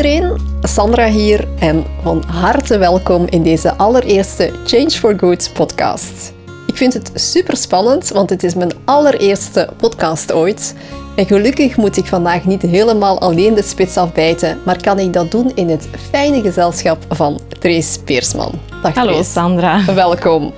Iedereen, 0.00 0.36
Sandra 0.62 1.08
hier 1.08 1.48
en 1.58 1.84
van 2.02 2.24
harte 2.26 2.78
welkom 2.78 3.26
in 3.26 3.42
deze 3.42 3.76
allereerste 3.76 4.52
Change 4.64 4.90
for 4.90 5.18
Good 5.18 5.50
podcast. 5.52 6.32
Ik 6.66 6.76
vind 6.76 6.92
het 6.92 7.10
super 7.14 7.56
spannend, 7.56 8.08
want 8.08 8.30
het 8.30 8.42
is 8.42 8.54
mijn 8.54 8.70
allereerste 8.84 9.68
podcast 9.76 10.32
ooit. 10.32 10.74
En 11.16 11.26
gelukkig 11.26 11.76
moet 11.76 11.96
ik 11.96 12.06
vandaag 12.06 12.44
niet 12.44 12.62
helemaal 12.62 13.20
alleen 13.20 13.54
de 13.54 13.62
spits 13.62 13.96
afbijten, 13.96 14.58
maar 14.64 14.82
kan 14.82 14.98
ik 14.98 15.12
dat 15.12 15.30
doen 15.30 15.52
in 15.54 15.68
het 15.68 15.88
fijne 16.10 16.40
gezelschap 16.40 16.98
van 17.08 17.40
Trace 17.58 18.02
Peersman. 18.02 18.52
Dag 18.82 18.94
Hallo 18.94 19.12
Trace. 19.12 19.30
Sandra. 19.30 19.84
Welkom. 19.94 20.52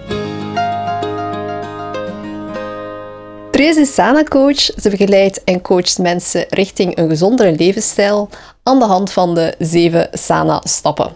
Trace 3.51 3.81
is 3.81 3.95
Sana-coach. 3.95 4.61
Ze 4.61 4.91
begeleidt 4.91 5.45
en 5.45 5.61
coacht 5.61 5.99
mensen 5.99 6.47
richting 6.49 6.99
een 6.99 7.09
gezondere 7.09 7.53
levensstijl 7.53 8.29
aan 8.63 8.79
de 8.79 8.85
hand 8.85 9.13
van 9.13 9.35
de 9.35 9.55
zeven 9.59 10.09
Sana-stappen. 10.13 11.11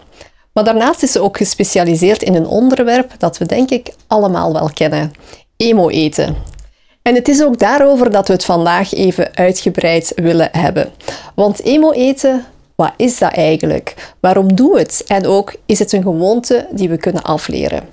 Maar 0.53 0.63
daarnaast 0.63 1.03
is 1.03 1.11
ze 1.11 1.21
ook 1.21 1.37
gespecialiseerd 1.37 2.23
in 2.23 2.35
een 2.35 2.47
onderwerp 2.47 3.13
dat 3.17 3.37
we 3.37 3.45
denk 3.45 3.69
ik 3.69 3.93
allemaal 4.07 4.53
wel 4.53 4.69
kennen. 4.73 5.11
Emo-eten. 5.57 6.35
En 7.01 7.15
het 7.15 7.27
is 7.27 7.43
ook 7.43 7.59
daarover 7.59 8.11
dat 8.11 8.27
we 8.27 8.33
het 8.33 8.45
vandaag 8.45 8.93
even 8.93 9.35
uitgebreid 9.35 10.11
willen 10.15 10.49
hebben. 10.51 10.91
Want 11.35 11.63
emo-eten, 11.63 12.45
wat 12.75 12.93
is 12.97 13.17
dat 13.17 13.31
eigenlijk? 13.31 14.13
Waarom 14.19 14.55
doen 14.55 14.71
we 14.71 14.79
het? 14.79 15.03
En 15.07 15.25
ook, 15.25 15.55
is 15.65 15.79
het 15.79 15.91
een 15.91 16.01
gewoonte 16.01 16.67
die 16.71 16.89
we 16.89 16.97
kunnen 16.97 17.23
afleren? 17.23 17.89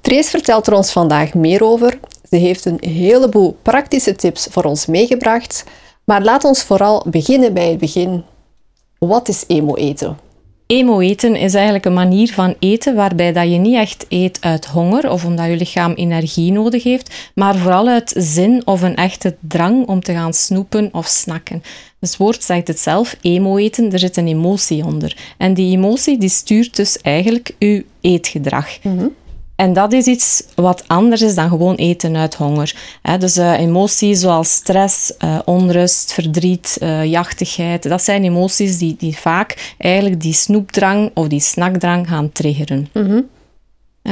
Trace 0.00 0.30
vertelt 0.30 0.66
er 0.66 0.72
ons 0.72 0.92
vandaag 0.92 1.34
meer 1.34 1.64
over. 1.64 1.98
Ze 2.30 2.36
heeft 2.36 2.64
een 2.64 2.78
heleboel 2.80 3.56
praktische 3.62 4.14
tips 4.16 4.46
voor 4.50 4.64
ons 4.64 4.86
meegebracht. 4.86 5.64
Maar 6.04 6.22
laat 6.22 6.44
ons 6.44 6.62
vooral 6.62 7.04
beginnen 7.06 7.54
bij 7.54 7.68
het 7.68 7.78
begin. 7.78 8.24
Wat 8.98 9.28
is 9.28 9.44
emo-eten? 9.46 10.18
Emo-eten 10.66 11.36
is 11.36 11.54
eigenlijk 11.54 11.84
een 11.84 11.94
manier 11.94 12.32
van 12.32 12.54
eten 12.58 12.94
waarbij 12.94 13.32
dat 13.32 13.50
je 13.50 13.56
niet 13.58 13.74
echt 13.74 14.06
eet 14.08 14.38
uit 14.40 14.66
honger 14.66 15.10
of 15.10 15.24
omdat 15.24 15.46
je 15.46 15.56
lichaam 15.56 15.92
energie 15.92 16.52
nodig 16.52 16.82
heeft, 16.82 17.30
maar 17.34 17.56
vooral 17.56 17.88
uit 17.88 18.12
zin 18.16 18.66
of 18.66 18.82
een 18.82 18.96
echte 18.96 19.36
drang 19.40 19.86
om 19.86 20.00
te 20.00 20.12
gaan 20.12 20.32
snoepen 20.32 20.88
of 20.92 21.06
snakken. 21.06 21.62
Dus 21.98 22.10
het 22.10 22.18
woord 22.18 22.42
zegt 22.42 22.68
het 22.68 22.78
zelf, 22.78 23.16
emo-eten, 23.20 23.92
er 23.92 23.98
zit 23.98 24.16
een 24.16 24.26
emotie 24.26 24.84
onder. 24.84 25.16
En 25.36 25.54
die 25.54 25.76
emotie 25.76 26.18
die 26.18 26.28
stuurt 26.28 26.76
dus 26.76 27.00
eigenlijk 27.00 27.54
uw 27.58 27.82
eetgedrag. 28.00 28.78
En 29.58 29.72
dat 29.72 29.92
is 29.92 30.06
iets 30.06 30.42
wat 30.54 30.84
anders 30.86 31.22
is 31.22 31.34
dan 31.34 31.48
gewoon 31.48 31.74
eten 31.74 32.16
uit 32.16 32.34
honger. 32.34 32.74
dus 33.18 33.36
uh, 33.36 33.58
emoties 33.58 34.20
zoals 34.20 34.52
stress, 34.52 35.12
uh, 35.24 35.38
onrust, 35.44 36.12
verdriet, 36.12 36.78
uh, 36.82 37.04
jachtigheid, 37.04 37.88
dat 37.88 38.02
zijn 38.02 38.24
emoties 38.24 38.78
die, 38.78 38.96
die 38.98 39.16
vaak 39.16 39.74
eigenlijk 39.78 40.20
die 40.20 40.32
snoepdrang 40.32 41.10
of 41.14 41.28
die 41.28 41.40
snackdrang 41.40 42.08
gaan 42.08 42.32
triggeren. 42.32 42.88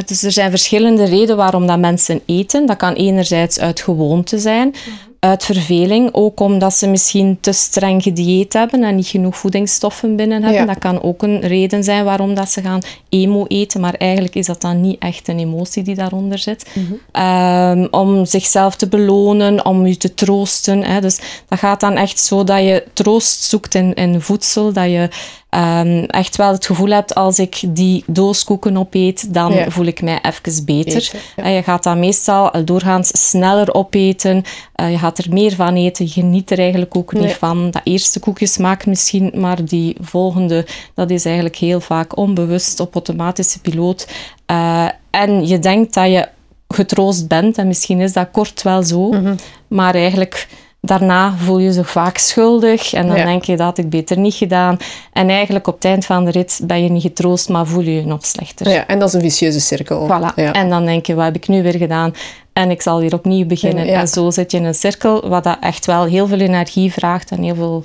Dus 0.06 0.22
er 0.22 0.32
zijn 0.32 0.50
verschillende 0.50 1.04
redenen 1.04 1.36
waarom 1.36 1.66
dat 1.66 1.78
mensen 1.78 2.20
eten. 2.26 2.66
Dat 2.66 2.76
kan 2.76 2.92
enerzijds 2.92 3.58
uit 3.58 3.80
gewoonte 3.80 4.38
zijn, 4.38 4.74
uit 5.20 5.44
verveling, 5.44 6.08
ook 6.12 6.40
omdat 6.40 6.74
ze 6.74 6.86
misschien 6.88 7.38
te 7.40 7.52
streng 7.52 8.02
gedieet 8.02 8.52
hebben 8.52 8.82
en 8.84 8.96
niet 8.96 9.06
genoeg 9.06 9.36
voedingsstoffen 9.36 10.16
binnen 10.16 10.42
hebben. 10.42 10.60
Ja. 10.60 10.66
Dat 10.66 10.78
kan 10.78 11.02
ook 11.02 11.22
een 11.22 11.40
reden 11.40 11.84
zijn 11.84 12.04
waarom 12.04 12.34
dat 12.34 12.50
ze 12.50 12.62
gaan 12.62 12.80
emo 13.08 13.44
eten, 13.48 13.80
maar 13.80 13.94
eigenlijk 13.94 14.34
is 14.34 14.46
dat 14.46 14.60
dan 14.60 14.80
niet 14.80 14.98
echt 14.98 15.28
een 15.28 15.38
emotie 15.38 15.82
die 15.82 15.94
daaronder 15.94 16.38
zit. 16.38 16.66
Ehm, 17.12 17.86
om 17.90 18.24
zichzelf 18.24 18.76
te 18.76 18.88
belonen, 18.88 19.64
om 19.64 19.86
je 19.86 19.96
te 19.96 20.14
troosten. 20.14 20.82
Hè. 20.84 21.00
Dus 21.00 21.20
dat 21.48 21.58
gaat 21.58 21.80
dan 21.80 21.96
echt 21.96 22.18
zo 22.18 22.44
dat 22.44 22.58
je 22.60 22.84
troost 22.92 23.42
zoekt 23.42 23.74
in, 23.74 23.94
in 23.94 24.20
voedsel, 24.20 24.72
dat 24.72 24.84
je 24.84 25.08
um, 25.50 26.04
echt 26.04 26.36
wel 26.36 26.52
het 26.52 26.66
gevoel 26.66 26.90
hebt 26.90 27.14
als 27.14 27.38
ik 27.38 27.60
die 27.68 28.04
doos 28.06 28.44
koeken 28.44 28.76
opeet, 28.76 29.34
dan 29.34 29.52
Ja. 29.52 29.70
voel 29.70 29.84
ik 29.86 30.02
mij 30.02 30.18
even 30.22 30.64
beter. 30.64 30.94
Beter, 30.94 31.20
ja. 31.36 31.42
En 31.42 31.52
je 31.52 31.62
gaat 31.62 31.82
dat 31.82 31.96
meestal 31.96 32.64
doorgaans 32.64 33.28
sneller 33.28 33.74
opeten. 33.74 34.42
Je 34.74 34.98
gaat 35.06 35.18
er 35.18 35.32
meer 35.32 35.54
van 35.54 35.74
eten. 35.74 36.04
Je 36.04 36.10
geniet 36.10 36.50
er 36.50 36.58
eigenlijk 36.58 36.96
ook 36.96 37.12
niet 37.12 37.32
van. 37.32 37.70
Dat 37.70 37.82
eerste 37.84 38.20
koekje 38.20 38.46
smaakt 38.46 38.86
misschien, 38.86 39.32
maar 39.34 39.64
die 39.64 39.96
volgende, 40.00 40.66
dat 40.94 41.10
is 41.10 41.24
eigenlijk 41.24 41.56
heel 41.56 41.80
vaak 41.80 42.16
onbewust 42.16 42.80
op 42.80 42.94
automatische 42.94 43.60
piloot. 43.60 44.08
Eh, 44.46 44.88
en 45.10 45.46
je 45.46 45.58
denkt 45.58 45.94
dat 45.94 46.06
je 46.06 46.28
getroost 46.68 47.28
bent, 47.28 47.58
en 47.58 47.66
misschien 47.66 48.00
is 48.00 48.12
dat 48.12 48.28
kort 48.32 48.62
wel 48.62 48.82
zo, 48.82 49.10
Mhm. 49.10 49.34
maar 49.68 49.94
eigenlijk 49.94 50.48
daarna 50.86 51.34
voel 51.36 51.58
je 51.58 51.72
je 51.72 51.84
vaak 51.84 52.18
schuldig 52.18 52.92
en 52.92 53.06
dan 53.06 53.16
Ja. 53.16 53.24
denk 53.24 53.44
je 53.44 53.56
dat 53.56 53.66
had 53.66 53.78
ik 53.78 53.90
beter 53.90 54.18
niet 54.18 54.34
gedaan. 54.34 54.76
En 55.12 55.28
eigenlijk 55.28 55.66
op 55.66 55.74
het 55.74 55.84
eind 55.84 56.04
van 56.06 56.24
de 56.24 56.30
rit 56.30 56.60
ben 56.62 56.82
je 56.82 56.90
niet 56.90 57.02
getroost, 57.02 57.48
maar 57.48 57.66
voel 57.66 57.82
je 57.82 57.94
je 57.94 58.06
nog 58.06 58.26
slechter. 58.26 58.68
Ja, 58.70 58.86
en 58.86 58.98
dat 58.98 59.08
is 59.08 59.14
een 59.14 59.20
vicieuze 59.20 59.60
cirkel. 59.60 60.06
Voilà. 60.06 60.34
Ja. 60.34 60.52
En 60.52 60.68
dan 60.70 60.84
denk 60.84 61.06
je, 61.06 61.14
wat 61.14 61.24
heb 61.24 61.36
ik 61.36 61.48
nu 61.48 61.62
weer 61.62 61.76
gedaan? 61.76 62.14
En 62.52 62.70
ik 62.70 62.82
zal 62.82 63.00
weer 63.00 63.14
opnieuw 63.14 63.46
beginnen. 63.46 63.86
Ja. 63.86 64.00
En 64.00 64.08
zo 64.08 64.30
zit 64.30 64.50
je 64.50 64.56
in 64.58 64.64
een 64.64 64.74
cirkel, 64.74 65.28
wat 65.28 65.44
dat 65.44 65.56
echt 65.60 65.86
wel 65.86 66.04
heel 66.04 66.26
veel 66.26 66.38
energie 66.40 66.92
vraagt 66.92 67.30
en 67.30 67.42
heel 67.42 67.54
veel 67.54 67.84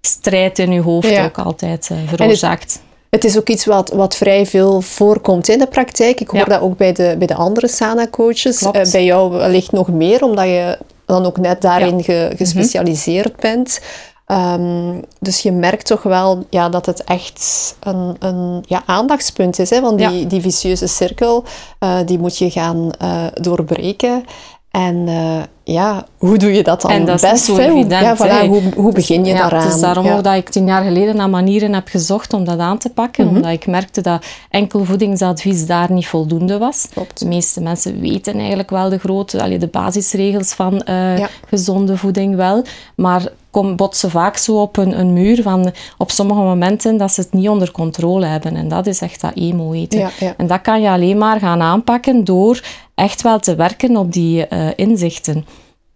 strijd 0.00 0.58
in 0.58 0.72
je 0.72 0.80
hoofd 0.80 1.18
ook 1.18 1.38
altijd 1.38 1.88
eh, 1.90 1.96
veroorzaakt. 2.06 2.80
Het 3.10 3.24
is 3.24 3.38
ook 3.38 3.48
iets 3.48 3.64
wat, 3.64 3.90
wat 3.94 4.16
vrij 4.16 4.46
veel 4.46 4.80
voorkomt 4.80 5.48
in 5.48 5.58
de 5.58 5.66
praktijk. 5.66 6.20
Ik 6.20 6.28
hoor 6.28 6.38
Ja. 6.40 6.44
dat 6.44 6.60
ook 6.60 6.76
bij 6.76 6.92
de, 6.92 7.14
bij 7.18 7.26
de 7.26 7.34
andere 7.34 7.68
Sana-coaches. 7.68 8.62
Eh, 8.62 8.90
bij 8.92 9.04
jou 9.04 9.30
wellicht 9.32 9.72
nog 9.72 9.88
meer, 9.88 10.22
omdat 10.22 10.44
je 10.44 10.78
dan 11.06 11.26
ook 11.26 11.38
net 11.38 11.60
daarin 11.60 11.96
Ja. 11.96 12.02
ge- 12.02 12.32
gespecialiseerd 12.36 13.36
bent. 13.36 13.80
Ehm, 14.26 15.00
dus 15.20 15.40
je 15.40 15.52
merkt 15.52 15.86
toch 15.86 16.02
wel 16.02 16.46
ja, 16.50 16.68
dat 16.68 16.86
het 16.86 17.04
echt 17.04 17.74
een, 17.80 18.16
een 18.18 18.64
ja, 18.68 18.82
aandachtspunt 18.86 19.58
is. 19.58 19.70
Hè? 19.70 19.80
Want 19.80 19.98
die, 19.98 20.10
Ja. 20.20 20.28
die 20.28 20.40
vicieuze 20.40 20.86
cirkel, 20.86 21.44
eh, 21.78 21.98
die 22.06 22.18
moet 22.18 22.38
je 22.38 22.50
gaan 22.50 22.90
eh, 22.98 23.24
doorbreken. 23.34 24.24
En 24.70 25.04
eh, 25.08 25.42
ja, 25.64 26.06
hoe 26.18 26.38
doe 26.38 26.52
je 26.52 26.62
dat 26.62 26.80
dan 26.80 26.90
En 26.90 27.04
dat 27.04 27.22
is 27.22 27.30
best? 27.30 27.44
zo 27.44 27.56
hè? 27.56 27.68
Hoe- 27.70 27.78
evident, 27.80 28.02
ja, 28.02 28.16
voilà, 28.44 28.48
hoe, 28.48 28.62
hoe 28.76 28.92
begin 28.92 29.24
je 29.24 29.32
ja, 29.32 29.38
daaraan? 29.38 29.62
Het 29.64 29.74
is 29.74 29.80
daarom 29.80 30.04
Ja. 30.04 30.16
ook 30.16 30.24
dat 30.24 30.34
ik 30.34 30.48
tien 30.48 30.66
jaar 30.66 30.84
geleden 30.84 31.16
naar 31.16 31.30
manieren 31.30 31.72
heb 31.74 31.88
gezocht 31.88 32.32
om 32.32 32.44
dat 32.44 32.58
aan 32.58 32.78
te 32.78 32.90
pakken. 32.90 33.26
Mhm. 33.26 33.34
Omdat 33.36 33.50
ik 33.52 33.66
merkte 33.66 34.00
dat 34.00 34.24
enkel 34.50 34.84
voedingsadvies 34.84 35.66
daar 35.66 35.92
niet 35.92 36.06
voldoende 36.06 36.58
was. 36.58 36.86
Klopt. 36.92 37.18
De 37.18 37.26
meeste 37.26 37.60
mensen 37.60 38.00
weten 38.00 38.38
eigenlijk 38.38 38.70
wel 38.70 38.88
de 38.88 38.98
grote, 38.98 39.42
allee, 39.42 39.58
de 39.58 39.66
basisregels 39.68 40.52
van 40.52 40.82
eh, 40.82 41.18
Ja. 41.18 41.28
gezonde 41.48 41.96
voeding 41.96 42.36
wel. 42.36 42.64
Maar 42.96 43.28
kom, 43.50 43.76
botsen 43.76 44.10
vaak 44.10 44.36
zo 44.36 44.60
op 44.60 44.76
een, 44.76 44.98
een 44.98 45.12
muur 45.12 45.42
van 45.42 45.72
op 45.98 46.10
sommige 46.10 46.40
momenten 46.40 46.96
dat 46.96 47.12
ze 47.12 47.20
het 47.20 47.32
niet 47.32 47.48
onder 47.48 47.70
controle 47.70 48.26
hebben. 48.26 48.56
En 48.56 48.68
dat 48.68 48.86
is 48.86 49.00
echt 49.00 49.20
dat 49.20 49.32
emo-eten. 49.34 49.98
Ja, 49.98 50.10
ja. 50.20 50.34
En 50.36 50.46
dat 50.46 50.60
kan 50.60 50.80
je 50.80 50.88
alleen 50.88 51.18
maar 51.18 51.38
gaan 51.38 51.60
aanpakken 51.60 52.24
door 52.24 52.60
echt 52.94 53.22
wel 53.22 53.38
te 53.38 53.54
werken 53.54 53.96
op 53.96 54.12
die 54.12 54.46
eh, 54.46 54.66
inzichten. 54.76 55.44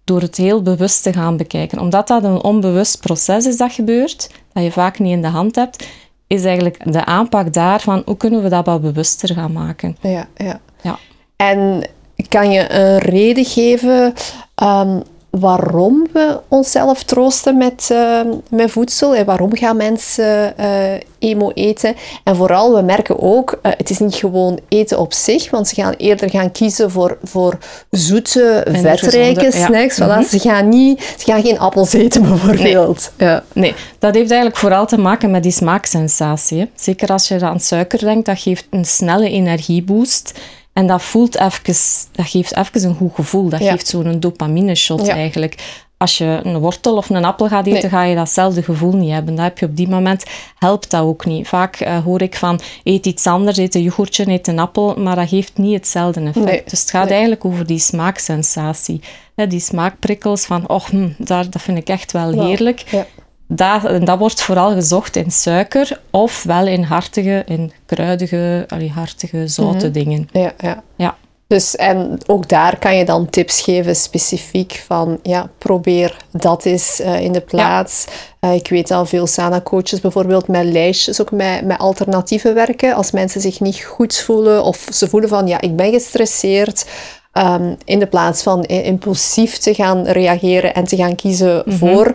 Door 0.07 0.21
het 0.21 0.37
heel 0.37 0.63
bewust 0.63 1.03
te 1.03 1.13
gaan 1.13 1.37
bekijken. 1.37 1.79
Omdat 1.79 2.09
dat 2.09 2.25
een 2.25 2.43
onbewust 2.43 3.01
proces 3.01 3.47
is 3.47 3.57
dat 3.57 3.73
gebeurt, 3.73 4.31
dat 4.53 4.63
je 4.63 4.73
vaak 4.73 4.99
niet 4.99 5.13
in 5.13 5.23
de 5.23 5.29
hand 5.29 5.55
hebt, 5.55 5.87
is 6.27 6.45
eigenlijk 6.45 6.93
de 6.93 7.05
aanpak 7.05 7.53
daarvan, 7.53 8.03
hoe 8.05 8.17
kunnen 8.17 8.43
we 8.43 8.49
dat 8.49 8.67
wat 8.67 8.81
bewuster 8.81 9.35
gaan 9.35 9.53
maken? 9.53 9.97
Ja, 10.01 10.29
ja. 10.37 10.61
Ja. 10.83 10.99
En 11.37 11.89
kan 12.29 12.51
je 12.51 12.73
een 12.73 12.99
reden 12.99 13.45
geven 13.45 14.15
ehm, 14.55 15.01
waarom 15.41 16.07
we 16.13 16.41
onszelf 16.49 17.03
troosten 17.03 17.57
met, 17.57 17.89
ehm, 17.93 18.29
met 18.51 18.71
voedsel 18.71 19.15
en 19.15 19.25
waarom 19.25 19.57
gaan 19.57 19.77
mensen 19.77 20.59
eh, 20.59 21.01
emo 21.19 21.51
eten? 21.55 21.95
En 22.25 22.37
vooral, 22.37 22.75
we 22.75 22.83
merken 22.83 23.21
ook, 23.21 23.59
eh, 23.63 23.73
het 23.77 23.91
is 23.91 23.99
niet 23.99 24.15
gewoon 24.15 24.59
eten 24.69 24.99
op 24.99 25.13
zich, 25.13 25.51
want 25.51 25.69
ze 25.69 25.75
gaan 25.75 25.95
eerder 25.97 26.31
gaan 26.31 26.53
kiezen 26.53 26.91
voor, 26.91 27.19
voor 27.23 27.59
zoete, 27.91 28.43
En 28.43 28.75
vetrijke 28.81 29.41
gezonde, 29.45 29.59
ja. 29.59 29.67
snacks. 29.67 29.99
Mhm. 29.99 30.25
Voilà. 30.25 30.29
ze, 30.29 30.39
gaan 30.39 30.69
niet, 30.69 31.15
ze 31.19 31.25
gaan 31.25 31.43
geen 31.43 31.59
appels 31.59 31.93
eten, 31.93 32.23
bijvoorbeeld. 32.29 33.11
Ja. 33.17 33.43
Nee, 33.53 33.75
dat 33.99 34.15
heeft 34.15 34.31
eigenlijk 34.31 34.61
vooral 34.61 34.87
te 34.87 34.99
maken 34.99 35.31
met 35.31 35.43
die 35.43 35.53
smaaksensatie. 35.53 36.59
hè. 36.59 36.67
Zeker 36.75 37.09
als 37.09 37.29
je 37.29 37.41
aan 37.41 37.61
suiker 37.61 37.99
denkt, 37.99 38.27
dat 38.27 38.41
geeft 38.41 38.67
een 38.71 38.85
snelle 38.85 39.31
energieboost. 39.31 40.33
En 40.77 40.87
dat, 40.87 41.03
voelt 41.03 41.39
even, 41.39 41.75
dat 42.13 42.27
geeft 42.27 42.57
even 42.57 42.89
een 42.89 42.95
goed 42.97 43.15
gevoel. 43.15 43.49
Dat 43.49 43.61
Ja. 43.61 43.71
geeft 43.71 43.87
zo'n 43.87 44.21
dopamine-shot 44.21 45.07
Ja. 45.07 45.15
eigenlijk. 45.15 45.83
Als 45.97 46.19
je 46.19 46.41
een 46.43 46.59
wortel 46.59 46.97
of 46.97 47.11
een 47.11 47.25
appel 47.25 47.49
gaat 47.49 47.67
eten, 47.67 47.81
Nee. 47.81 47.91
ga 47.91 48.03
je 48.03 48.15
datzelfde 48.15 48.63
gevoel 48.63 48.93
niet 48.97 49.11
hebben. 49.13 49.35
Dat 49.35 49.45
heb 49.45 49.59
je 49.59 49.67
op 49.67 49.77
die 49.77 49.89
moment, 49.89 50.25
helpt 50.59 50.91
dat 50.91 51.03
ook 51.03 51.25
niet. 51.27 51.49
Vaak 51.49 51.77
eh, 51.77 51.99
hoor 52.05 52.23
ik 52.23 52.37
van, 52.37 52.61
eet 52.85 53.07
iets 53.07 53.27
anders, 53.27 53.57
eet 53.57 53.75
een 53.75 53.83
yoghurtje, 53.83 54.31
eet 54.31 54.47
een 54.47 54.59
appel, 54.59 54.95
maar 54.99 55.17
dat 55.17 55.29
geeft 55.29 55.59
niet 55.59 55.75
hetzelfde 55.75 56.21
effect. 56.21 56.45
Nee. 56.47 56.63
Dus 56.67 56.81
het 56.81 56.91
gaat 56.91 57.03
Nee. 57.05 57.13
eigenlijk 57.13 57.45
over 57.45 57.67
die 57.67 57.79
smaaksensatie. 57.79 59.01
Die 59.49 59.61
smaakprikkels 59.61 60.45
van, 60.47 60.69
oh, 60.69 60.85
hm, 60.85 61.09
daar, 61.19 61.51
dat 61.51 61.63
vind 61.63 61.79
ik 61.79 61.89
echt 61.89 62.13
wel 62.13 62.45
heerlijk. 62.47 62.85
Ja. 62.91 63.07
Dat, 63.49 63.85
en 63.85 64.05
dat 64.05 64.19
wordt 64.19 64.43
vooral 64.43 64.73
gezocht 64.73 65.17
in 65.17 65.31
suiker 65.31 66.01
of 66.11 66.43
wel 66.43 66.67
in 66.67 66.83
hartige, 66.83 67.43
in 67.47 67.73
kruidige, 67.87 68.65
allee, 68.69 68.91
hartige, 68.91 69.49
zoute 69.49 69.91
dingen. 69.91 70.29
Ja, 70.33 70.53
ja. 70.59 70.83
Ja. 70.97 71.17
Dus, 71.49 71.77
en 71.77 72.19
ook 72.27 72.49
daar 72.49 72.79
kan 72.79 72.97
je 72.97 73.05
dan 73.05 73.31
tips 73.31 73.61
geven 73.61 73.97
specifiek 73.97 74.83
van, 74.87 75.19
ja, 75.23 75.51
probeer 75.59 76.17
dat 76.31 76.65
eens 76.65 77.01
uh, 77.01 77.21
in 77.21 77.33
de 77.33 77.41
plaats. 77.41 78.05
Uh, 78.41 78.55
ik 78.55 78.69
weet 78.69 78.91
al 78.91 79.07
veel 79.07 79.27
Sana-coaches 79.27 80.01
bijvoorbeeld 80.01 80.49
met 80.49 80.65
lijstjes 80.65 81.21
ook 81.21 81.31
met, 81.31 81.65
met 81.65 81.79
alternatieven 81.79 82.55
werken. 82.55 82.95
Als 82.95 83.11
mensen 83.11 83.41
zich 83.41 83.61
niet 83.61 83.85
goed 83.85 84.17
voelen 84.17 84.63
of 84.63 84.89
ze 84.93 85.09
voelen 85.09 85.29
van, 85.29 85.47
ja, 85.47 85.61
ik 85.61 85.77
ben 85.77 85.93
gestresseerd. 85.93 86.87
Um, 87.33 87.77
in 87.85 87.99
de 87.99 88.07
plaats 88.07 88.43
van 88.43 88.65
impulsief 88.65 89.59
te 89.59 89.75
gaan 89.75 90.07
reageren 90.07 90.75
en 90.75 90.85
te 90.85 90.97
gaan 90.97 91.15
kiezen 91.15 91.55
mm 91.55 91.63
-hmm. 91.65 91.79
voor 91.79 92.15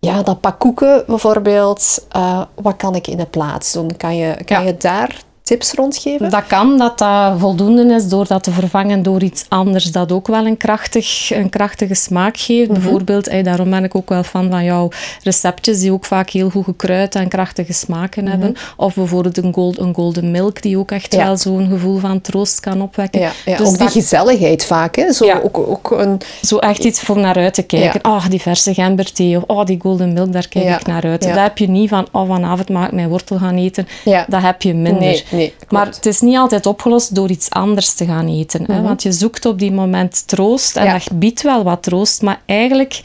ja, 0.00 0.22
dat 0.22 0.40
pak 0.40 0.58
koeken 0.58 1.04
bijvoorbeeld, 1.06 2.06
uh, 2.16 2.42
wat 2.54 2.76
kan 2.76 2.94
ik 2.94 3.06
in 3.06 3.16
de 3.16 3.26
plaats 3.26 3.72
doen? 3.72 3.96
Kan 3.96 4.16
je, 4.16 4.44
kan 4.44 4.60
ja. 4.60 4.66
je 4.66 4.76
daar 4.76 5.22
tips 5.48 5.72
rondgeven? 5.72 6.30
Dat 6.30 6.46
kan, 6.46 6.78
dat 6.78 6.98
dat 6.98 7.38
voldoende 7.38 7.94
is 7.94 8.08
door 8.08 8.26
dat 8.26 8.42
te 8.42 8.50
vervangen 8.50 9.02
door 9.02 9.22
iets 9.22 9.44
anders 9.48 9.84
dat 9.92 10.12
ook 10.12 10.26
wel 10.26 10.46
een, 10.46 10.56
krachtig, 10.56 11.30
een 11.30 11.48
krachtige 11.48 11.94
smaak 11.94 12.36
geeft. 12.36 12.70
Mhm. 12.70 12.80
Bijvoorbeeld, 12.80 13.26
hey, 13.30 13.42
daarom 13.42 13.70
ben 13.70 13.84
ik 13.84 13.94
ook 13.94 14.08
wel 14.08 14.22
fan 14.22 14.50
van 14.50 14.64
jouw 14.64 14.88
receptjes 15.22 15.80
die 15.80 15.92
ook 15.92 16.04
vaak 16.04 16.30
heel 16.30 16.50
goed 16.50 16.64
gekruid 16.64 17.14
en 17.14 17.28
krachtige 17.28 17.72
smaken 17.72 18.22
Mhm. 18.22 18.30
hebben. 18.32 18.56
Of 18.76 18.94
bijvoorbeeld 18.94 19.36
een, 19.38 19.54
gold, 19.54 19.78
een 19.78 19.94
golden 19.94 20.30
milk 20.30 20.62
die 20.62 20.78
ook 20.78 20.90
echt 20.90 21.14
Ja. 21.14 21.24
wel 21.24 21.36
zo'n 21.36 21.68
gevoel 21.70 21.98
van 21.98 22.20
troost 22.20 22.60
kan 22.60 22.82
opwekken. 22.82 23.20
Ja, 23.20 23.30
ja. 23.44 23.56
Dus 23.56 23.68
ook 23.68 23.78
die 23.78 23.88
gezelligheid 23.88 24.64
vaak. 24.64 24.96
Hè? 24.96 25.12
Zo 25.12 25.24
Ja. 25.24 25.40
ook, 25.44 25.58
ook 25.58 25.90
een, 25.90 26.20
Zo 26.42 26.56
echt 26.58 26.84
iets 26.84 27.00
voor 27.00 27.18
naar 27.18 27.36
uit 27.36 27.54
te 27.54 27.62
kijken. 27.62 28.00
Ja. 28.02 28.10
Oh, 28.10 28.26
die 28.28 28.40
verse 28.40 28.74
gemberthee. 28.74 29.36
Of 29.36 29.42
oh, 29.46 29.64
die 29.64 29.78
golden 29.80 30.12
milk, 30.12 30.32
daar 30.32 30.48
kijk 30.48 30.80
ik 30.80 30.86
naar 30.86 31.02
uit. 31.04 31.22
Dat 31.22 31.34
heb 31.38 31.58
je 31.58 31.68
niet 31.68 31.88
van, 31.88 32.06
oh, 32.12 32.28
vanavond 32.28 32.68
mag 32.68 32.86
ik 32.86 32.92
mijn 32.92 33.08
wortel 33.08 33.38
gaan 33.38 33.56
eten. 33.56 33.86
ja. 34.04 34.24
Dat 34.28 34.42
heb 34.42 34.62
je 34.62 34.74
minder. 34.74 35.00
Nee, 35.00 35.24
nee. 35.38 35.54
Maar 35.68 35.86
het 35.86 36.06
is 36.06 36.20
niet 36.20 36.36
altijd 36.36 36.66
opgelost 36.66 37.14
door 37.14 37.30
iets 37.30 37.50
anders 37.50 37.92
te 37.94 38.04
gaan 38.04 38.28
eten. 38.28 38.64
Hè? 38.72 38.82
Want 38.82 39.02
je 39.02 39.12
zoekt 39.12 39.44
op 39.46 39.58
die 39.58 39.72
moment 39.72 40.26
troost 40.26 40.76
en 40.76 40.82
Mhm. 40.82 40.92
Ja. 40.92 40.98
dat 41.08 41.18
biedt 41.18 41.42
wel 41.42 41.62
wat 41.64 41.82
troost, 41.82 42.22
maar 42.22 42.40
eigenlijk 42.46 43.00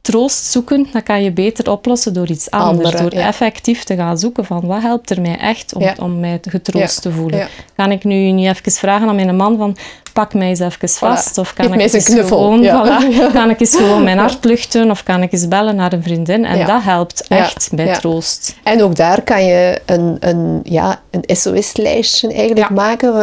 troost 0.00 0.44
zoeken, 0.44 0.86
dat 0.92 1.02
kan 1.02 1.22
je 1.22 1.32
beter 1.32 1.70
oplossen 1.70 2.12
door 2.14 2.28
iets 2.28 2.50
anders. 2.50 2.86
Andere, 2.94 3.02
door 3.10 3.20
ja. 3.20 3.26
effectief 3.26 3.84
te 3.84 3.96
gaan 3.96 4.18
zoeken 4.18 4.44
van 4.44 4.66
wat 4.66 4.82
helpt 4.82 5.10
er 5.10 5.20
mij 5.20 5.38
echt 5.38 5.74
om, 5.74 5.82
Ja. 5.82 5.94
om 6.00 6.20
mij 6.20 6.38
getroost 6.48 6.94
Ja. 7.04 7.10
te 7.10 7.16
voelen. 7.16 7.48
Kan 7.76 7.90
ik 7.92 8.04
nu 8.04 8.30
niet 8.30 8.46
even 8.46 8.72
vragen 8.72 9.08
aan 9.08 9.14
mijn 9.14 9.36
man 9.36 9.56
van 9.56 9.76
pak 10.16 10.34
mij 10.34 10.48
eens 10.48 10.58
even 10.60 10.88
vast 10.88 11.38
of 11.38 11.52
kan 11.54 11.64
Geef 11.66 11.74
ik 11.74 11.80
eens 11.80 11.92
een 11.92 11.98
eens 11.98 12.08
knuffel. 12.08 12.36
gewoon 12.38 12.62
Ja. 12.62 13.00
voilà, 13.02 13.32
kan 13.32 13.50
ik 13.50 13.60
eens 13.60 13.76
gewoon 13.76 14.04
mijn 14.04 14.18
hart 14.18 14.44
luchten 14.44 14.90
of 14.90 15.02
kan 15.02 15.22
ik 15.22 15.32
eens 15.32 15.48
bellen 15.48 15.76
naar 15.76 15.92
een 15.92 16.02
vriendin 16.02 16.44
en 16.44 16.58
Ja. 16.58 16.66
dat 16.66 16.82
helpt 16.82 17.24
echt 17.28 17.68
bij 17.72 17.92
troost. 17.94 18.54
En 18.62 18.82
ook 18.82 18.96
daar 18.96 19.22
kan 19.22 19.44
je 19.44 19.80
een, 19.86 20.16
een, 20.20 20.60
ja, 20.62 21.00
een 21.10 21.36
SOS-lijstje 21.36 22.32
eigenlijk 22.32 22.70
maken. 22.70 23.14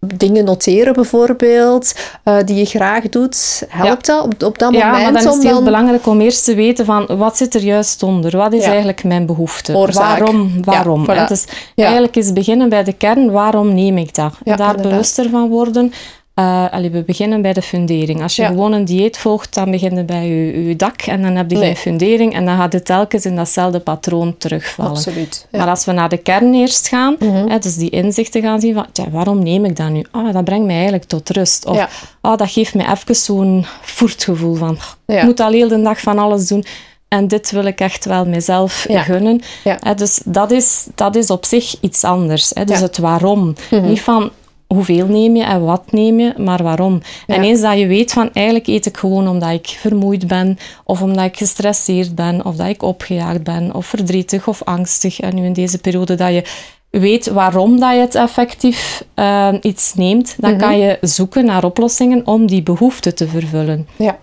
Dingen 0.00 0.44
noteren 0.44 0.92
bijvoorbeeld, 0.92 1.94
eh, 2.22 2.36
die 2.44 2.56
je 2.56 2.64
graag 2.64 3.08
doet. 3.08 3.62
Helpt 3.68 4.06
dat 4.06 4.24
op, 4.24 4.42
op 4.42 4.58
dat 4.58 4.72
Ja, 4.74 4.86
moment? 4.86 5.02
maar 5.12 5.22
dan 5.22 5.30
is 5.30 5.34
het 5.34 5.42
heel 5.44 5.54
dan... 5.54 5.64
belangrijk 5.64 6.06
om 6.06 6.20
eerst 6.20 6.44
te 6.44 6.54
weten 6.54 6.84
van 6.84 7.06
wat 7.18 7.36
zit 7.36 7.54
er 7.54 7.60
juist 7.62 8.02
onder? 8.02 8.36
Wat 8.36 8.52
is 8.52 8.62
Ja. 8.62 8.68
eigenlijk 8.68 9.04
mijn 9.04 9.26
behoefte? 9.26 9.74
Oorzaak. 9.76 10.18
Waarom? 10.18 10.64
waarom 10.64 11.04
Ja, 11.06 11.24
voilà. 11.24 11.28
Dus 11.28 11.44
Ja. 11.74 11.84
eigenlijk 11.84 12.16
is 12.16 12.32
beginnen 12.32 12.68
bij 12.68 12.84
de 12.84 12.92
kern, 12.92 13.30
waarom 13.30 13.74
neem 13.74 13.98
ik 13.98 14.14
dat? 14.14 14.32
Ja, 14.44 14.56
Daar 14.56 14.76
bewuster 14.76 15.30
van 15.30 15.48
worden. 15.48 15.92
Eh, 16.36 16.64
allee, 16.70 16.90
we 16.90 17.02
beginnen 17.02 17.42
bij 17.42 17.52
de 17.52 17.62
fundering. 17.62 18.22
Als 18.22 18.36
je 18.36 18.42
Ja. 18.42 18.48
gewoon 18.48 18.72
een 18.72 18.84
dieet 18.84 19.18
volgt, 19.18 19.54
dan 19.54 19.70
begin 19.70 19.96
je 19.96 20.04
bij 20.04 20.28
je, 20.28 20.68
je 20.68 20.76
dak 20.76 21.02
en 21.02 21.22
dan 21.22 21.36
heb 21.36 21.50
je 21.50 21.56
Nee. 21.56 21.64
geen 21.66 21.76
fundering 21.76 22.34
en 22.34 22.44
dan 22.44 22.56
gaat 22.56 22.72
het 22.72 22.84
telkens 22.84 23.24
in 23.26 23.36
datzelfde 23.36 23.80
patroon 23.80 24.34
terugvallen. 24.38 24.90
Absoluut. 24.90 25.46
Ja. 25.50 25.58
Maar 25.58 25.68
als 25.68 25.84
we 25.84 25.92
naar 25.92 26.08
de 26.08 26.16
kern 26.16 26.54
eerst 26.54 26.88
gaan, 26.88 27.16
Mhm. 27.18 27.48
hè, 27.48 27.58
dus 27.58 27.76
die 27.76 27.90
inzichten 27.90 28.42
gaan 28.42 28.60
zien 28.60 28.74
van, 28.74 28.86
waarom 29.10 29.42
neem 29.42 29.64
ik 29.64 29.76
dat 29.76 29.90
nu? 29.90 30.04
Ah, 30.10 30.32
dat 30.32 30.44
brengt 30.44 30.66
mij 30.66 30.74
eigenlijk 30.74 31.04
tot 31.04 31.30
rust. 31.30 31.66
Of 31.66 31.76
Ja. 31.76 31.88
ah, 32.20 32.36
dat 32.38 32.50
geeft 32.50 32.74
me 32.74 32.90
even 32.90 33.16
zo'n 33.16 33.64
voertgevoel 33.82 34.54
van, 34.54 34.78
ik 35.06 35.22
moet 35.22 35.40
al 35.40 35.50
heel 35.50 35.68
de 35.68 35.82
dag 35.82 36.00
van 36.00 36.18
alles 36.18 36.48
doen. 36.48 36.64
En 37.08 37.28
dit 37.28 37.50
wil 37.50 37.64
ik 37.64 37.80
echt 37.80 38.04
wel 38.04 38.26
mezelf 38.26 38.84
Ja. 38.88 39.02
gunnen. 39.02 39.40
Ja. 39.64 39.94
Dus 39.94 40.20
dat 40.24 40.50
is, 40.50 40.86
dat 40.94 41.14
is 41.16 41.30
op 41.30 41.44
zich 41.44 41.74
iets 41.80 42.04
anders. 42.04 42.50
Hè. 42.54 42.64
Dus 42.64 42.76
Ja. 42.78 42.82
het 42.82 42.98
waarom. 42.98 43.54
Mhm. 43.70 43.86
Niet 43.88 44.00
van 44.00 44.30
hoeveel 44.76 45.06
neem 45.06 45.36
je 45.36 45.42
en 45.44 45.64
wat 45.64 45.92
neem 45.92 46.20
je, 46.20 46.34
maar 46.36 46.62
waarom. 46.62 47.02
En 47.26 47.42
eens 47.42 47.60
dat 47.60 47.78
je 47.78 47.86
weet 47.86 48.12
van 48.12 48.30
eigenlijk 48.32 48.66
eet 48.66 48.86
ik 48.86 48.96
gewoon 48.96 49.28
omdat 49.28 49.50
ik 49.50 49.66
vermoeid 49.66 50.26
ben, 50.26 50.58
of 50.84 51.02
omdat 51.02 51.24
ik 51.24 51.36
gestresseerd 51.36 52.14
ben, 52.14 52.44
of 52.44 52.56
dat 52.56 52.66
ik 52.66 52.82
opgejaagd 52.82 53.42
ben, 53.42 53.74
of 53.74 53.86
verdrietig 53.86 54.48
of 54.48 54.62
angstig. 54.64 55.20
En 55.20 55.34
nu 55.34 55.44
in 55.44 55.52
deze 55.52 55.78
periode 55.78 56.14
dat 56.14 56.32
je 56.32 56.44
weet 56.90 57.26
waarom 57.26 57.80
dat 57.80 57.92
je 57.94 58.00
het 58.00 58.14
effectief 58.14 59.04
eh, 59.14 59.48
iets 59.62 59.94
neemt, 59.94 60.34
dan 60.38 60.50
Mhm. 60.50 60.60
kan 60.60 60.78
je 60.78 60.98
zoeken 61.00 61.44
naar 61.44 61.64
oplossingen 61.64 62.26
om 62.26 62.46
die 62.46 62.62
behoefte 62.62 63.14
te 63.14 63.28
vervullen. 63.28 63.88
Ja. 63.96 64.18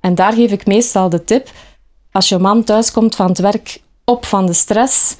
En 0.00 0.14
daar 0.14 0.32
geef 0.32 0.50
ik 0.52 0.66
meestal 0.66 1.08
de 1.08 1.24
tip. 1.24 1.50
Als 2.12 2.28
je 2.28 2.38
man 2.38 2.64
thuiskomt 2.64 3.14
van 3.16 3.26
het 3.28 3.38
werk 3.38 3.80
op 4.04 4.24
van 4.26 4.46
de 4.46 4.52
stress, 4.52 5.16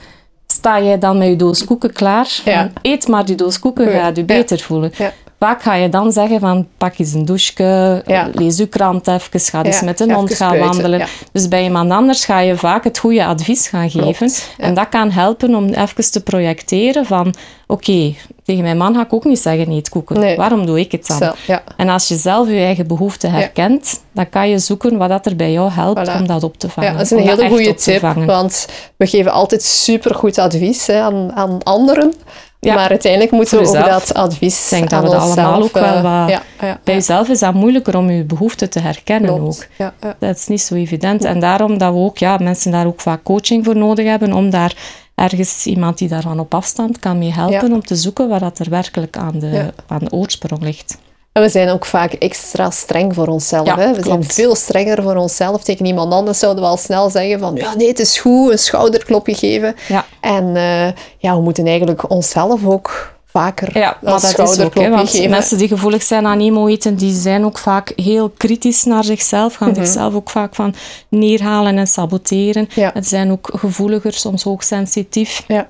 sta 0.53 0.83
jij 0.83 0.99
dan 0.99 1.19
met 1.19 1.29
je 1.29 1.37
doos 1.37 1.65
koeken 1.65 1.93
klaar. 1.93 2.41
Ja. 2.45 2.71
Eet 2.83 3.09
maar 3.09 3.25
die 3.25 3.37
doos 3.37 3.59
koeken, 3.59 3.91
gaat 3.91 4.17
je 4.17 4.25
beter 4.25 4.59
voelen. 4.59 4.93
Vaak 5.39 5.63
ga 5.63 5.75
je 5.75 5.89
dan 5.89 6.13
zeggen 6.13 6.41
van 6.41 6.67
pak 6.79 6.99
eens 6.99 7.13
een 7.13 7.25
douche, 7.25 8.03
Ja. 8.07 8.29
lees 8.33 8.57
je 8.57 8.67
krant 8.67 9.09
even, 9.09 9.41
ga 9.41 9.63
eens 9.65 9.79
Ja, 9.79 9.85
met 9.85 9.99
de 9.99 10.05
even 10.05 10.17
hond 10.17 10.35
gaan 10.35 10.49
spuiten, 10.55 10.69
wandelen. 10.71 10.99
ja. 10.99 11.07
Dus 11.33 11.49
bij 11.49 11.63
iemand 11.63 11.91
anders 11.93 12.25
ga 12.25 12.41
je 12.41 12.57
vaak 12.57 12.85
het 12.85 12.99
goede 12.99 13.25
advies 13.25 13.69
gaan 13.69 13.91
geven. 13.91 14.13
Klopt. 14.17 14.55
En 14.59 14.75
dat 14.75 14.89
kan 14.89 15.11
helpen 15.11 15.55
om 15.55 15.65
even 15.69 16.11
te 16.11 16.23
projecteren 16.23 17.07
van 17.07 17.35
oké, 17.67 18.15
tegen 18.45 18.63
mijn 18.63 18.77
man 18.77 18.95
ga 18.95 19.01
ik 19.03 19.13
ook 19.13 19.25
niet 19.25 19.39
zeggen 19.39 19.71
eet 19.71 19.89
koeken. 19.89 20.21
Nee. 20.21 20.37
Waarom 20.37 20.67
doe 20.67 20.81
ik 20.81 20.93
het 20.93 21.07
dan? 21.19 21.35
Ja. 21.47 21.63
En 21.77 21.89
als 21.89 22.09
je 22.09 22.17
zelf 22.17 22.49
je 22.49 22.55
eigen 22.57 22.87
behoeften 22.87 23.31
herkent, 23.31 24.01
dan 24.13 24.29
kan 24.29 24.49
je 24.49 24.59
zoeken 24.59 24.97
wat 24.97 25.09
dat 25.09 25.27
er 25.27 25.37
bij 25.37 25.53
jou 25.53 25.71
helpt 25.71 26.09
Voilà. 26.11 26.17
om 26.21 26.27
dat 26.27 26.43
op 26.43 26.59
te 26.59 26.69
vangen. 26.69 26.91
Ja, 26.91 26.97
dat 26.97 27.05
is 27.05 27.11
een 27.11 27.19
hele 27.29 27.49
goede 27.49 27.75
tip, 27.75 28.01
want 28.27 28.69
we 28.97 29.07
geven 29.07 29.33
altijd 29.33 29.63
supergoed 29.63 30.39
advies 30.39 30.87
hè, 30.87 31.01
aan, 31.01 31.33
aan 31.35 31.63
anderen. 31.63 32.13
Ja. 32.61 32.75
Maar 32.75 32.89
uiteindelijk 32.89 33.33
moeten 33.33 33.59
we 33.63 33.69
ook 33.69 33.75
dat 33.85 34.15
advies 34.15 34.65
Ik 34.65 34.79
denk 34.79 34.91
dat 34.91 35.03
we 35.03 35.09
dat 35.09 35.23
onszelf, 35.23 35.39
allemaal 35.39 35.63
ook 35.63 35.73
wel 35.73 35.85
eh, 35.85 35.93
wat- 35.95 36.03
ja, 36.03 36.27
ja, 36.29 36.43
Bij 36.61 36.71
ja, 36.85 36.93
jezelf 36.93 37.29
is 37.29 37.39
dat 37.39 37.55
moeilijker 37.55 37.97
om 37.97 38.11
je 38.11 38.25
behoeften 38.25 38.71
te 38.71 38.81
herkennen 38.81 39.31
ook. 39.31 39.39
klopt. 39.39 39.69
Ja, 39.79 39.93
ja. 40.01 40.17
Dat 40.19 40.37
is 40.37 40.47
niet 40.47 40.61
zo 40.61 40.75
evident. 40.75 41.25
En 41.25 41.41
daarom 41.41 41.79
dat 41.79 41.93
we 41.93 41.99
ook, 41.99 42.19
ja, 42.19 42.37
mensen 42.41 42.71
daar 42.73 42.87
ook 42.87 43.01
vaak 43.01 43.23
coaching 43.23 43.65
voor 43.65 43.77
nodig 43.77 44.07
hebben, 44.07 44.33
om 44.33 44.51
daar 44.51 44.75
ergens 45.15 45.67
iemand 45.67 45.99
die 45.99 46.09
daarvan 46.09 46.41
op 46.41 46.55
afstand 46.55 46.99
kan 46.99 47.19
mee 47.19 47.33
helpen 47.33 47.69
Ja. 47.69 47.75
om 47.75 47.83
te 47.83 47.97
zoeken 47.97 48.29
wat 48.29 48.41
dat 48.41 48.59
er 48.59 48.71
werkelijk 48.71 49.17
aan 49.17 49.39
de, 49.39 49.47
Ja. 49.47 49.71
aan 49.87 49.99
de 49.99 50.13
oorsprong 50.13 50.63
ligt. 50.63 50.99
En 51.39 51.45
we 51.45 51.51
zijn 51.51 51.69
ook 51.69 51.87
vaak 51.87 52.13
extra 52.13 52.71
streng 52.71 53.15
voor 53.15 53.27
onszelf. 53.27 53.67
Ja, 53.67 53.79
hè? 53.79 53.93
We 53.95 54.03
zijn 54.03 54.25
veel 54.25 54.55
strenger 54.55 55.03
voor 55.03 55.17
onszelf. 55.17 55.65
Tegen 55.65 55.87
iemand 55.87 56.13
anders 56.13 56.39
zouden 56.39 56.63
we 56.65 56.69
al 56.71 56.77
snel 56.77 57.11
zeggen 57.11 57.39
van 57.39 57.55
ja, 57.55 57.75
nee, 57.77 57.89
het 57.89 57.99
is 57.99 58.19
goed, 58.19 58.51
een 58.53 58.59
schouderklopje 58.59 59.35
geven. 59.35 59.75
Ja. 59.89 60.05
En 60.21 60.57
eh, 60.57 60.87
ja, 61.19 61.35
we 61.37 61.41
moeten 61.43 61.67
eigenlijk 61.67 62.11
onszelf 62.11 62.67
ook 62.67 63.17
vaker 63.27 63.79
Ja, 63.79 63.97
maar 64.03 64.13
dat 64.13 64.23
is 64.23 64.29
ook, 64.29 64.35
schouderklopje 64.35 64.83
hè, 64.91 64.97
want 64.97 65.11
geven. 65.11 65.31
mensen 65.31 65.59
die 65.59 65.69
gevoelig 65.69 66.03
zijn 66.03 66.27
aan 66.27 66.41
emo-eten, 66.41 66.97
die 66.97 67.13
zijn 67.15 67.45
ook 67.45 67.59
vaak 67.59 67.93
heel 67.97 68.29
kritisch 68.37 68.85
naar 68.85 69.05
zichzelf, 69.05 69.55
gaan 69.55 69.71
Mhm. 69.71 69.85
zichzelf 69.85 70.15
ook 70.15 70.31
vaak 70.31 70.55
van 70.55 70.75
neerhalen 71.09 71.79
en 71.79 71.87
saboteren. 71.87 72.69
Ja. 72.75 72.91
Het 72.95 73.07
zijn 73.09 73.31
ook 73.31 73.51
gevoeliger, 73.55 74.13
soms 74.13 74.43
hoogsensitief. 74.43 75.45
Ja, 75.49 75.67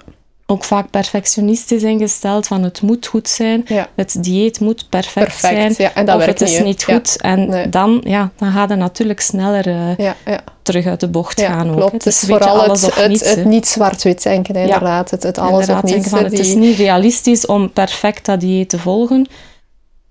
Ook 0.51 0.65
vaak 0.65 0.91
perfectionistisch 0.91 1.83
ingesteld, 1.83 2.47
van 2.47 2.63
het 2.63 2.83
moet 2.83 3.07
goed 3.07 3.29
zijn. 3.29 3.63
ja. 3.67 3.89
Het 3.97 4.17
dieet 4.21 4.61
moet 4.61 4.87
perfect, 4.89 5.27
Perfect, 5.27 5.55
zijn. 5.55 5.75
ja, 5.79 5.95
en 5.95 6.07
dat 6.07 6.15
of 6.17 6.25
werkt 6.25 6.41
het 6.41 6.49
is 6.49 6.61
niet, 6.61 6.85
Ja. 6.87 6.95
goed. 6.95 7.21
En 7.21 7.49
Nee. 7.49 7.69
dan, 7.69 8.01
ja, 8.05 8.31
dan 8.37 8.53
gaat 8.53 8.69
het 8.69 8.79
natuurlijk 8.79 9.21
sneller 9.21 9.67
eh, 9.97 10.35
terug 10.63 10.87
uit 10.87 11.01
de 11.01 11.09
bocht 11.09 11.41
gaan. 11.41 11.71
Ook. 11.71 11.77
klopt. 11.77 11.93
Het 11.93 12.05
Het 12.05 12.13
is 12.15 12.21
vooral 12.29 12.61
alles 12.63 12.81
het, 12.81 12.91
of 12.91 12.97
het, 12.97 13.09
niets. 13.09 13.29
het 13.29 13.37
hè. 13.39 13.45
niet 13.45 13.67
zwart-wit 13.69 14.23
denken, 14.23 14.55
inderdaad. 14.55 15.11
Het, 15.11 15.23
het 15.23 15.39
alles 15.39 15.61
Inderdaad, 15.61 15.85
of 15.85 15.91
niets. 15.97 16.09
van, 16.09 16.25
Het 16.25 16.39
is 16.39 16.55
niet 16.55 16.77
realistisch 16.77 17.47
om 17.47 17.73
perfect 17.73 18.25
dat 18.27 18.41
dieet 18.41 18.69
te 18.69 18.79
volgen. 18.79 19.27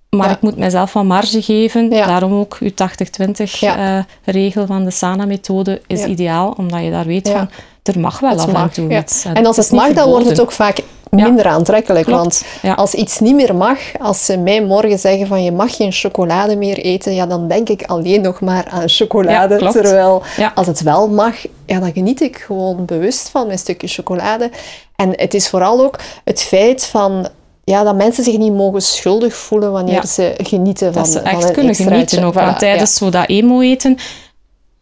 Maar 0.09 0.27
Ja. 0.27 0.33
ik 0.35 0.41
moet 0.41 0.57
mezelf 0.57 0.93
wat 0.93 1.03
marge 1.03 1.41
geven. 1.41 1.89
Ja. 1.91 2.05
Daarom 2.07 2.33
ook 2.33 2.57
uw 2.59 2.71
80-20 2.71 3.59
Ja. 3.59 3.97
eh, 3.97 4.03
regel 4.33 4.65
van 4.65 4.83
de 4.83 4.91
SANA-methode 4.91 5.81
is 5.87 6.03
ideaal. 6.03 6.53
Omdat 6.57 6.83
je 6.83 6.91
daar 6.91 7.05
weet 7.05 7.29
van, 7.29 7.49
er 7.87 7.99
mag 7.99 8.19
wel 8.19 8.29
Het 8.29 8.39
af 8.39 8.47
en 8.47 8.53
mag, 8.53 8.73
toe 8.73 8.89
ja. 8.89 8.99
iets. 9.01 9.25
En 9.33 9.45
als 9.45 9.57
het 9.57 9.71
mag, 9.71 9.93
dan 9.93 10.09
wordt 10.09 10.25
het 10.29 10.41
ook 10.41 10.51
vaak 10.51 10.77
Ja. 11.11 11.23
minder 11.23 11.45
aantrekkelijk. 11.45 12.05
Klopt, 12.05 12.19
Want 12.21 12.43
ja. 12.61 12.73
als 12.73 12.93
iets 12.93 13.19
niet 13.19 13.35
meer 13.35 13.55
mag, 13.55 13.77
als 14.01 14.25
ze 14.25 14.37
mij 14.37 14.61
morgen 14.63 14.99
zeggen 14.99 15.27
van 15.27 15.43
je 15.43 15.51
mag 15.51 15.75
geen 15.75 15.91
chocolade 15.91 16.55
meer 16.55 16.77
eten, 16.77 17.15
ja, 17.15 17.25
dan 17.25 17.47
denk 17.47 17.69
ik 17.69 17.83
alleen 17.83 18.21
nog 18.21 18.41
maar 18.41 18.67
aan 18.69 18.89
chocolade. 18.89 19.59
Ja. 19.59 19.71
Terwijl 19.71 20.23
als 20.55 20.67
het 20.67 20.81
wel 20.81 21.07
mag, 21.09 21.35
ja, 21.65 21.79
dan 21.79 21.91
geniet 21.93 22.21
ik 22.21 22.37
gewoon 22.37 22.85
bewust 22.85 23.29
van 23.29 23.47
mijn 23.47 23.59
stukje 23.59 23.87
chocolade. 23.87 24.49
En 24.95 25.09
het 25.15 25.33
is 25.33 25.49
vooral 25.49 25.81
ook 25.83 25.99
het 26.23 26.41
feit 26.41 26.85
van... 26.85 27.27
Ja, 27.63 27.83
dat 27.83 27.95
mensen 27.95 28.23
zich 28.23 28.37
niet 28.37 28.53
mogen 28.53 28.81
schuldig 28.81 29.35
voelen 29.35 29.71
wanneer 29.71 29.93
Ja. 29.93 30.05
ze 30.05 30.33
genieten 30.37 30.93
van, 30.93 31.01
dat 31.01 31.11
ze 31.11 31.19
echt 31.19 31.51
kunnen 31.51 31.69
extraatje. 31.69 31.93
genieten 31.93 32.23
ook. 32.23 32.33
Want 32.33 32.59
tijdens 32.59 32.91
ja. 32.99 33.05
zo 33.05 33.09
dat 33.11 33.27
emo-eten 33.29 33.97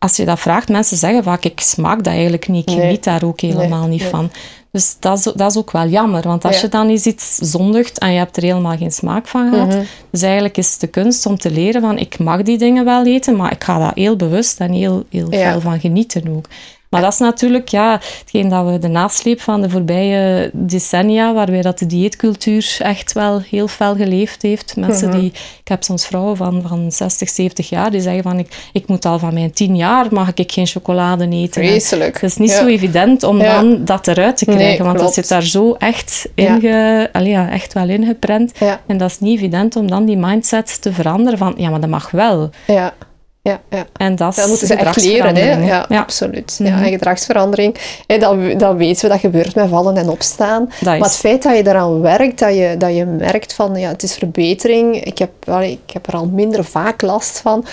als 0.06 0.16
je 0.16 0.26
dat 0.26 0.40
vraagt, 0.40 0.70
mensen 0.70 0.98
zeggen 0.98 1.24
vaak, 1.24 1.44
ik 1.44 1.60
smaak 1.60 2.04
dat 2.04 2.14
eigenlijk 2.14 2.48
niet, 2.48 2.70
ik 2.70 2.80
geniet 2.80 3.04
daar 3.04 3.24
ook 3.24 3.40
helemaal 3.40 3.88
niet 3.88 4.04
van. 4.04 4.32
Dus 4.72 4.96
dat 5.00 5.18
is, 5.18 5.24
dat 5.24 5.52
is 5.52 5.58
ook 5.58 5.72
wel 5.72 5.88
jammer, 5.88 6.22
want 6.22 6.46
als 6.46 6.62
je 6.62 6.70
dan 6.70 6.90
eens 6.90 7.06
iets 7.06 7.36
zondigt 7.36 8.00
en 8.00 8.12
je 8.12 8.18
hebt 8.18 8.38
er 8.38 8.44
helemaal 8.44 8.78
geen 8.78 8.92
smaak 8.92 9.28
van 9.28 9.50
gehad, 9.50 9.68
mm 9.68 9.84
dus 10.10 10.22
eigenlijk 10.22 10.58
is 10.58 10.72
het 10.72 10.80
de 10.80 10.88
kunst 10.88 11.26
om 11.26 11.38
te 11.38 11.52
leren 11.52 11.82
van, 11.82 11.98
ik 11.98 12.20
mag 12.20 12.42
die 12.42 12.58
dingen 12.58 12.86
wel 12.86 13.06
eten, 13.06 13.36
maar 13.36 13.52
ik 13.52 13.64
ga 13.64 13.80
daar 13.80 13.92
heel 13.96 14.16
bewust 14.16 14.60
en 14.60 14.72
heel, 14.72 15.04
heel 15.10 15.28
veel 15.30 15.62
van 15.62 15.80
genieten 15.80 16.36
ook. 16.36 16.46
Maar 16.96 17.04
dat 17.04 17.14
is 17.14 17.20
natuurlijk 17.20 17.68
ja, 17.68 18.00
hetgeen 18.20 18.50
dat 18.50 18.66
we 18.66 18.80
de 18.80 18.88
nasleep 18.88 19.42
van 19.42 19.62
de 19.62 19.70
voorbije 19.70 20.50
decennia, 20.54 21.34
waarbij 21.34 21.62
dat 21.62 21.80
de 21.80 21.86
dieetcultuur 21.86 22.75
echt 22.80 23.14
wel 23.14 23.42
heel 23.50 23.68
fel 23.68 23.96
geleefd 23.96 24.42
heeft. 24.42 24.75
Mensen 24.75 25.10
mhm. 25.10 25.20
die, 25.20 25.30
ik 25.60 25.68
heb 25.68 25.84
soms 25.84 26.06
vrouwen 26.06 26.38
van, 26.38 26.64
van 26.68 26.92
60, 26.92 27.30
70 27.30 27.70
jaar 27.70 27.92
die 27.92 28.02
zeggen 28.02 28.24
van 28.24 28.40
ik, 28.40 28.70
ik 28.74 28.88
moet 28.88 29.06
al 29.06 29.20
van 29.20 29.34
mijn 29.34 29.54
10 29.54 29.75
jaar 29.75 30.06
mag 30.12 30.34
ik 30.34 30.52
geen 30.52 30.68
chocolade 30.68 31.28
eten. 31.30 31.64
Vreselijk. 31.64 32.22
Het 32.22 32.32
is 32.32 32.38
niet 32.38 32.52
zo 32.52 32.66
evident 32.66 33.24
om 33.24 33.40
dan 33.40 33.86
dat 33.86 34.08
eruit 34.08 34.38
te 34.38 34.46
krijgen, 34.46 34.86
want 34.86 35.00
dat 35.00 35.14
zit 35.14 35.28
daar 35.28 35.44
zo 35.44 35.74
echt, 35.74 36.28
inge, 36.36 37.10
ja. 37.14 37.20
ja, 37.20 37.50
echt 37.50 37.74
wel 37.74 37.90
ingeprent. 37.90 38.52
En 38.88 38.98
dat 38.98 39.10
is 39.10 39.20
niet 39.20 39.38
evident 39.38 39.75
om 39.75 39.90
dan 39.90 40.06
die 40.06 40.18
mindset 40.18 40.82
te 40.82 40.94
veranderen 40.94 41.38
van 41.38 41.54
ja, 41.58 41.70
maar 41.70 41.80
dat 41.80 41.90
mag 41.90 42.12
wel. 42.12 42.50
Ja 42.68 42.94
ja, 43.46 43.62
ja. 43.70 43.86
En 43.94 44.16
dat, 44.16 44.36
dat 44.36 44.48
moeten 44.48 44.68
ze 44.68 44.74
echt 44.74 45.04
leren, 45.04 45.36
hè? 45.36 45.66
Ja, 45.66 45.86
absoluut. 45.90 46.56
Ja, 46.64 46.75
mhm. 46.75 46.84
en 46.84 46.92
gedragsverandering, 46.92 48.02
hè, 48.08 48.18
dat, 48.18 48.60
dat 48.60 48.75
weten 48.75 49.02
we, 49.02 49.12
dat 49.12 49.20
gebeurt 49.20 49.56
met 49.56 49.70
vallen 49.70 49.98
en 49.98 50.10
opstaan. 50.10 50.70
Maar 50.84 51.00
het 51.00 51.16
feit 51.16 51.44
dat 51.44 51.56
je 51.58 51.68
eraan 51.68 52.02
werkt, 52.02 52.40
dat 52.40 52.56
je, 52.56 52.75
dat 52.78 52.96
je 52.96 53.06
merkt 53.06 53.54
van, 53.54 53.75
ja, 53.75 53.90
het 53.90 54.04
is 54.04 54.14
verbetering, 54.14 55.04
ik 55.04 55.18
heb, 55.18 55.32
ik 55.62 55.92
heb 55.94 56.08
er 56.08 56.16
al 56.16 56.25
minder 56.25 56.64
vaak 56.64 57.02
last 57.02 57.40
van, 57.40 57.66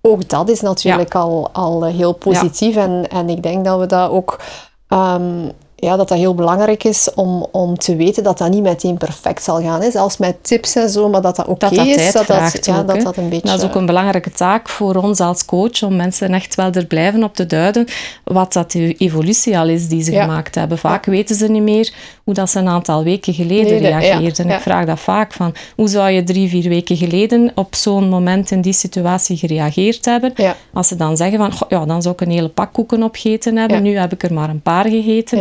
ook 0.00 0.28
dat 0.28 0.48
is 0.48 0.60
natuurlijk 0.60 1.14
al, 1.14 1.48
al 1.52 1.84
heel 1.84 2.12
positief. 2.12 2.76
En, 2.76 3.08
en 3.08 3.28
ik 3.28 3.42
denk 3.42 3.64
dat 3.64 3.78
we 3.78 3.86
dat 3.86 4.10
ook 4.10 4.40
um, 4.88 5.50
ja, 5.78 5.96
dat 5.96 6.08
dat 6.08 6.18
heel 6.18 6.34
belangrijk 6.34 6.84
is 6.84 7.14
om, 7.14 7.46
om 7.52 7.78
te 7.78 7.96
weten 7.96 8.22
dat 8.22 8.38
dat 8.38 8.50
niet 8.50 8.62
meteen 8.62 8.96
perfect 8.96 9.42
zal 9.42 9.62
gaan. 9.62 9.80
Hè. 9.80 9.90
Zelfs 9.90 10.16
met 10.16 10.36
tips 10.40 10.74
en 10.76 10.90
zo, 10.90 11.08
maar 11.08 11.20
dat 11.20 11.36
dat 11.36 11.46
oké 11.46 11.66
is. 11.66 12.12
Dat 12.12 12.26
dat, 12.26 12.64
ja, 12.64 12.82
dat 12.82 13.00
dat 13.00 13.16
een 13.16 13.28
beetje... 13.28 13.48
Dat 13.48 13.58
is 13.58 13.64
ook 13.64 13.74
een 13.74 13.86
belangrijke 13.86 14.30
taak 14.30 14.68
voor 14.68 14.94
ons 14.94 15.20
als 15.20 15.44
coach, 15.44 15.82
om 15.82 15.96
mensen 15.96 16.34
echt 16.34 16.54
wel 16.54 16.72
er 16.72 16.86
blijven 16.86 17.24
op 17.24 17.34
te 17.34 17.46
duiden 17.46 17.86
wat 18.24 18.52
dat 18.52 18.72
de 18.72 18.94
evolutie 18.94 19.58
al 19.58 19.68
is 19.68 19.88
die 19.88 20.02
ze 20.02 20.12
gemaakt 20.12 20.54
hebben. 20.54 20.78
Vaak 20.78 21.04
weten 21.04 21.36
ze 21.36 21.48
niet 21.48 21.62
meer 21.62 21.92
hoe 22.24 22.34
dat 22.34 22.50
ze 22.50 22.58
een 22.58 22.68
aantal 22.68 23.04
weken 23.04 23.34
geleden 23.34 23.78
reageerden. 23.78 24.50
Ik 24.50 24.60
vraag 24.60 24.86
dat 24.86 25.00
vaak 25.00 25.32
van, 25.32 25.54
hoe 25.74 25.88
zou 25.88 26.10
je 26.10 26.24
drie, 26.24 26.48
vier 26.48 26.68
weken 26.68 26.96
geleden 26.96 27.52
op 27.54 27.74
zo'n 27.74 28.08
moment 28.08 28.50
in 28.50 28.60
die 28.60 28.72
situatie 28.72 29.36
gereageerd 29.36 30.04
hebben? 30.04 30.32
Als 30.72 30.88
ze 30.88 30.96
dan 30.96 31.16
zeggen 31.16 31.38
van, 31.38 31.52
ja, 31.68 31.84
dan 31.84 32.02
zou 32.02 32.14
ik 32.14 32.20
een 32.20 32.30
hele 32.30 32.48
pak 32.48 32.72
koeken 32.72 33.02
opgegeten 33.02 33.56
hebben, 33.56 33.82
nu 33.82 33.98
heb 33.98 34.12
ik 34.12 34.22
er 34.22 34.32
maar 34.32 34.48
een 34.48 34.62
paar 34.62 34.84
gegeten. 34.84 35.38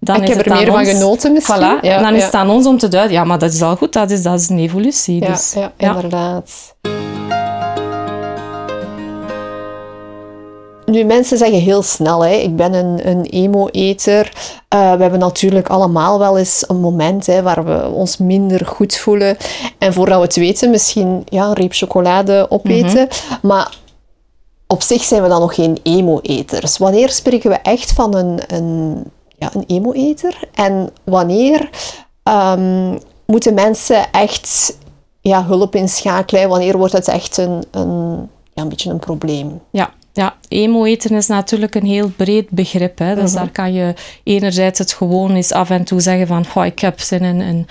Dan 0.00 0.22
ik 0.22 0.28
heb 0.28 0.46
er 0.46 0.52
meer 0.52 0.72
van 0.72 0.84
genoten 0.84 1.32
misschien. 1.32 1.56
Voilà, 1.56 1.80
ja, 1.80 2.02
dan 2.02 2.14
is 2.14 2.24
het 2.24 2.34
aan 2.34 2.50
ons 2.50 2.66
om 2.66 2.78
te 2.78 2.88
duiden, 2.88 3.16
ja, 3.16 3.24
maar 3.24 3.38
dat 3.38 3.52
is 3.52 3.62
al 3.62 3.76
goed, 3.76 3.92
dat 3.92 4.10
is, 4.10 4.22
dat 4.22 4.40
is 4.40 4.48
een 4.48 4.58
evolutie. 4.58 5.20
Ja, 5.20 5.26
dus, 5.26 5.52
ja, 5.52 5.72
inderdaad. 5.76 6.74
Nu, 10.86 11.04
mensen 11.04 11.38
zeggen 11.38 11.58
heel 11.60 11.82
snel, 11.82 12.24
hè, 12.24 12.34
ik 12.34 12.56
ben 12.56 12.74
een, 12.74 13.08
een 13.08 13.24
emo-eter. 13.24 14.32
Uh, 14.74 14.92
we 14.92 15.02
hebben 15.02 15.18
natuurlijk 15.18 15.68
allemaal 15.68 16.18
wel 16.18 16.38
eens 16.38 16.64
een 16.68 16.80
moment 16.80 17.26
hè, 17.26 17.42
waar 17.42 17.64
we 17.64 17.88
ons 17.88 18.16
minder 18.16 18.66
goed 18.66 18.96
voelen. 18.96 19.36
En 19.78 19.92
voordat 19.92 20.18
we 20.18 20.24
het 20.24 20.36
weten, 20.36 20.70
misschien 20.70 21.22
ja, 21.28 21.46
een 21.46 21.52
reep 21.52 21.72
chocolade 21.72 22.46
opeten. 22.48 23.08
Mhm. 23.08 23.46
Maar 23.46 23.74
op 24.66 24.82
zich 24.82 25.02
zijn 25.02 25.22
we 25.22 25.28
dan 25.28 25.40
nog 25.40 25.54
geen 25.54 25.78
emo-eters. 25.82 26.78
Wanneer 26.78 27.10
spreken 27.10 27.50
we 27.50 27.56
echt 27.56 27.92
van 27.92 28.14
een, 28.14 28.40
een 28.46 29.04
ja, 29.38 29.50
een 29.54 29.64
emo-eter? 29.66 30.48
En 30.54 30.90
wanneer 31.04 31.70
um, 32.24 32.98
moeten 33.26 33.54
mensen 33.54 34.12
echt 34.12 34.76
ja, 35.20 35.44
hulp 35.44 35.74
inschakelen? 35.74 36.48
Wanneer 36.48 36.78
wordt 36.78 36.92
het 36.92 37.08
echt 37.08 37.36
een, 37.36 37.64
een, 37.70 38.28
ja, 38.54 38.62
een 38.62 38.68
beetje 38.68 38.90
een 38.90 38.98
probleem? 38.98 39.60
Ja, 39.70 39.90
ja, 40.16 40.34
emo-eten 40.48 41.16
is 41.16 41.26
natuurlijk 41.26 41.74
een 41.74 41.86
heel 41.86 42.10
breed 42.16 42.50
begrip. 42.50 42.98
Hè. 42.98 43.14
Dus 43.14 43.30
mhm. 43.30 43.40
daar 43.40 43.50
kan 43.50 43.72
je 43.72 43.94
enerzijds 44.22 44.78
het 44.78 44.92
gewoon 44.92 45.34
eens 45.34 45.52
af 45.52 45.70
en 45.70 45.84
toe 45.84 46.00
zeggen 46.00 46.26
van 46.26 46.44
oh, 46.54 46.64
ik 46.64 46.78
heb 46.78 47.00
zin 47.00 47.20
in, 47.20 47.40
in, 47.40 47.66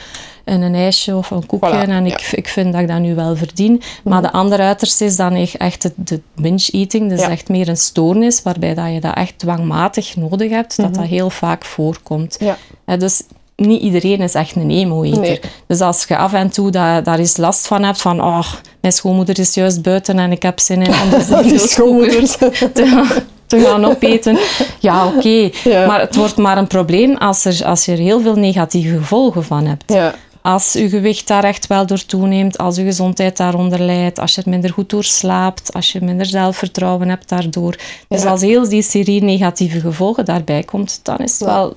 in 0.45 0.61
een 0.61 0.75
ijsje 0.75 1.15
of 1.15 1.31
een 1.31 1.45
koekje 1.45 1.69
en 1.69 2.05
ik, 2.05 2.21
ik 2.31 2.47
vind 2.47 2.73
dat 2.73 2.81
ik 2.81 2.87
dat 2.87 2.99
nu 2.99 3.15
wel 3.15 3.35
verdien. 3.35 3.81
Maar 4.03 4.21
de 4.21 4.31
andere 4.31 4.63
uiterste 4.63 5.05
is 5.05 5.15
dan 5.15 5.35
echt 5.35 5.83
het, 5.83 5.93
de 5.95 6.21
binge-eating. 6.35 7.09
Dus 7.09 7.21
echt 7.21 7.49
meer 7.49 7.67
een 7.67 7.77
stoornis 7.77 8.41
waarbij 8.41 8.73
dat 8.73 8.93
je 8.93 8.99
dat 8.99 9.15
echt 9.15 9.39
dwangmatig 9.39 10.15
nodig 10.15 10.49
hebt. 10.49 10.77
Dat 10.77 10.89
mhm. 10.89 10.99
dat 10.99 11.07
heel 11.07 11.29
vaak 11.29 11.65
voorkomt. 11.65 12.37
Ja. 12.39 12.97
dus 12.97 13.23
niet 13.55 13.81
iedereen 13.81 14.21
is 14.21 14.33
echt 14.33 14.55
een 14.55 14.71
emo-eter. 14.71 15.39
Dus 15.67 15.79
als 15.79 16.05
je 16.07 16.17
af 16.17 16.33
en 16.33 16.49
toe 16.49 16.71
dat, 16.71 17.05
daar 17.05 17.19
eens 17.19 17.37
last 17.37 17.67
van 17.67 17.83
hebt, 17.83 18.01
van 18.01 18.21
oh, 18.21 18.53
mijn 18.81 18.93
schoonmoeder 18.93 19.39
is 19.39 19.53
juist 19.53 19.81
buiten 19.81 20.19
en 20.19 20.31
ik 20.31 20.43
heb 20.43 20.59
zin 20.59 20.81
in 20.81 20.93
om 20.93 21.41
die 21.47 21.59
schoonmoeders 21.59 22.35
te, 22.73 23.21
te 23.45 23.59
gaan 23.59 23.85
opeten. 23.85 24.37
Ja, 24.79 25.05
oké. 25.05 25.49
Maar 25.87 25.99
het 25.99 26.15
wordt 26.15 26.37
maar 26.37 26.57
een 26.57 26.67
probleem 26.67 27.17
als, 27.17 27.45
er, 27.45 27.65
als 27.65 27.85
je 27.85 27.91
er 27.91 27.97
heel 27.97 28.21
veel 28.21 28.35
negatieve 28.35 28.97
gevolgen 28.97 29.43
van 29.43 29.65
hebt. 29.65 29.93
Ja. 29.93 30.15
Als 30.41 30.73
je 30.73 30.89
gewicht 30.89 31.27
daar 31.27 31.43
echt 31.43 31.67
wel 31.67 31.85
door 31.85 32.05
toeneemt, 32.05 32.57
als 32.57 32.75
je 32.75 32.83
gezondheid 32.83 33.37
daaronder 33.37 33.79
leidt, 33.79 34.19
als 34.19 34.35
je 34.35 34.41
er 34.41 34.49
minder 34.49 34.71
goed 34.71 34.89
door 34.89 35.03
slaapt, 35.03 35.73
als 35.73 35.91
je 35.91 36.01
minder 36.01 36.25
zelfvertrouwen 36.25 37.09
hebt 37.09 37.29
daardoor. 37.29 37.75
Dus 38.07 38.25
als 38.25 38.41
heel 38.41 38.69
die 38.69 38.81
serie 38.81 39.23
negatieve 39.23 39.79
gevolgen 39.79 40.25
daarbij 40.25 40.63
komt, 40.63 40.99
dan 41.03 41.17
is 41.17 41.31
het 41.31 41.41
wel 41.41 41.75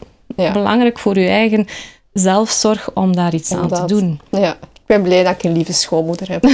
belangrijk 0.53 0.99
voor 0.99 1.19
je 1.19 1.29
eigen 1.29 1.67
zelfzorg 2.13 2.91
om 2.95 3.17
daar 3.17 3.35
iets 3.35 3.53
aan 3.53 3.69
te 3.69 3.85
doen. 3.87 4.21
Ja, 4.31 4.53
ik 4.63 4.87
ben 4.87 5.03
blij 5.03 5.25
dat 5.25 5.35
ik 5.35 5.43
een 5.43 5.53
lieve 5.53 5.73
schoonmoeder 5.73 6.29
heb. 6.31 6.45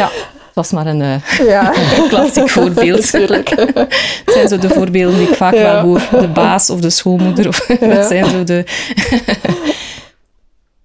ja, 0.00 0.10
dat 0.54 0.64
was 0.64 0.70
maar 0.70 0.86
een, 0.86 1.00
uh, 1.00 1.46
ja. 1.46 1.72
klassiek 2.08 2.48
voorbeeld. 2.48 3.00
Natuurlijk. 3.12 3.48
het 3.50 4.24
zijn 4.24 4.48
zo 4.48 4.58
de 4.58 4.68
voorbeelden 4.68 5.18
die 5.18 5.28
ik 5.28 5.34
vaak 5.34 5.54
wel 5.54 5.80
hoor. 5.80 6.00
De 6.10 6.28
baas 6.28 6.70
of 6.70 6.80
de 6.80 6.90
schoonmoeder. 6.90 7.48
Of, 7.48 7.66
dat 7.80 8.06
zijn 8.12 8.24
zo 8.24 8.44
de... 8.44 8.64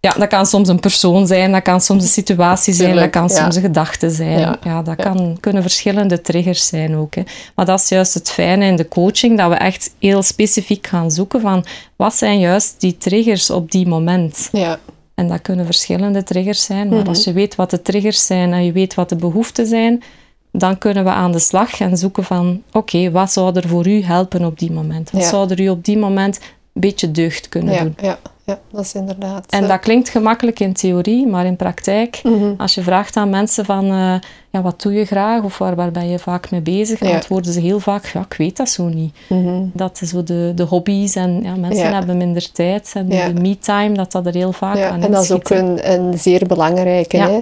Ja, 0.01 0.11
dat 0.17 0.27
kan 0.27 0.45
soms 0.45 0.67
een 0.67 0.79
persoon 0.79 1.27
zijn, 1.27 1.51
dat 1.51 1.61
kan 1.61 1.81
soms 1.81 2.03
een 2.03 2.09
situatie 2.09 2.73
zijn, 2.73 2.95
dat 2.95 3.09
kan 3.09 3.29
soms 3.29 3.55
een 3.55 3.61
gedachte 3.61 4.09
zijn. 4.09 4.57
Ja, 4.63 4.81
dat 4.81 4.95
Kan, 4.95 5.37
kunnen 5.39 5.61
verschillende 5.61 6.21
triggers 6.21 6.67
zijn 6.67 6.95
ook. 6.95 7.15
Hè. 7.15 7.21
Maar 7.55 7.65
dat 7.65 7.79
is 7.79 7.89
juist 7.89 8.13
het 8.13 8.31
fijne 8.31 8.65
in 8.65 8.75
de 8.75 8.87
coaching, 8.87 9.37
dat 9.37 9.49
we 9.49 9.55
echt 9.55 9.93
heel 9.99 10.21
specifiek 10.21 10.87
gaan 10.87 11.11
zoeken 11.11 11.41
van 11.41 11.65
wat 11.95 12.15
zijn 12.15 12.39
juist 12.39 12.75
die 12.79 12.97
triggers 12.97 13.49
op 13.49 13.71
die 13.71 13.87
moment. 13.87 14.49
Ja. 14.51 14.79
En 15.15 15.27
dat 15.27 15.41
kunnen 15.41 15.65
verschillende 15.65 16.23
triggers 16.23 16.63
zijn, 16.63 16.89
maar 16.89 17.07
als 17.07 17.19
mhm. 17.19 17.29
je 17.29 17.35
weet 17.35 17.55
wat 17.55 17.69
de 17.69 17.81
triggers 17.81 18.25
zijn 18.25 18.53
en 18.53 18.65
je 18.65 18.71
weet 18.71 18.93
wat 18.93 19.09
de 19.09 19.15
behoeften 19.15 19.65
zijn, 19.65 20.03
dan 20.51 20.77
kunnen 20.77 21.03
we 21.03 21.09
aan 21.09 21.31
de 21.31 21.39
slag 21.39 21.79
en 21.79 21.97
zoeken 21.97 22.23
van 22.23 22.61
oké, 22.71 23.11
wat 23.11 23.31
zou 23.31 23.55
er 23.55 23.67
voor 23.67 23.87
u 23.87 24.03
helpen 24.03 24.45
op 24.45 24.59
die 24.59 24.71
moment? 24.71 25.11
Wat 25.11 25.23
zou 25.23 25.49
er 25.49 25.61
u 25.61 25.69
op 25.69 25.85
die 25.85 25.97
moment 25.97 26.39
beetje 26.73 27.11
deugd 27.11 27.49
kunnen 27.49 27.83
doen? 27.83 27.95
Ja 28.01 28.19
ja, 28.49 28.59
dat 28.71 28.85
is 28.85 28.93
inderdaad. 28.93 29.45
En 29.49 29.67
dat 29.67 29.79
klinkt 29.79 30.09
gemakkelijk 30.09 30.59
in 30.59 30.73
theorie, 30.73 31.27
maar 31.27 31.45
in 31.45 31.55
praktijk, 31.55 32.19
mhm. 32.23 32.53
als 32.57 32.75
je 32.75 32.81
vraagt 32.81 33.15
aan 33.15 33.29
mensen 33.29 33.65
van 33.65 33.85
uh, 33.85 34.15
ja, 34.49 34.61
wat 34.61 34.81
doe 34.81 34.93
je 34.93 35.05
graag 35.05 35.43
of 35.43 35.57
waar, 35.57 35.75
waar 35.75 35.91
ben 35.91 36.09
je 36.09 36.19
vaak 36.19 36.51
mee 36.51 36.61
bezig, 36.61 36.99
ja. 36.99 37.13
antwoorden 37.13 37.53
ze 37.53 37.59
heel 37.59 37.79
vaak, 37.79 38.05
ja, 38.05 38.21
ik 38.21 38.37
weet 38.37 38.57
dat 38.57 38.69
zo 38.69 38.87
niet. 38.87 39.15
Mhm. 39.27 39.63
Dat 39.73 40.01
is 40.01 40.09
zo 40.09 40.23
de, 40.23 40.51
de 40.55 40.63
hobby's 40.63 41.15
en 41.15 41.43
ja, 41.43 41.55
mensen 41.55 41.93
hebben 41.93 42.17
minder 42.17 42.51
tijd 42.51 42.91
en 42.93 43.09
de 43.09 43.33
me-time, 43.41 43.93
dat 43.93 44.11
dat 44.11 44.25
er 44.25 44.33
heel 44.33 44.53
vaak 44.53 44.77
aan 44.77 44.99
is. 44.99 45.05
En 45.05 45.11
dat 45.11 45.23
is 45.23 45.31
ook 45.31 45.49
een, 45.49 45.91
een 45.91 46.19
zeer 46.19 46.47
belangrijke. 46.47 47.17
Hè? 47.17 47.41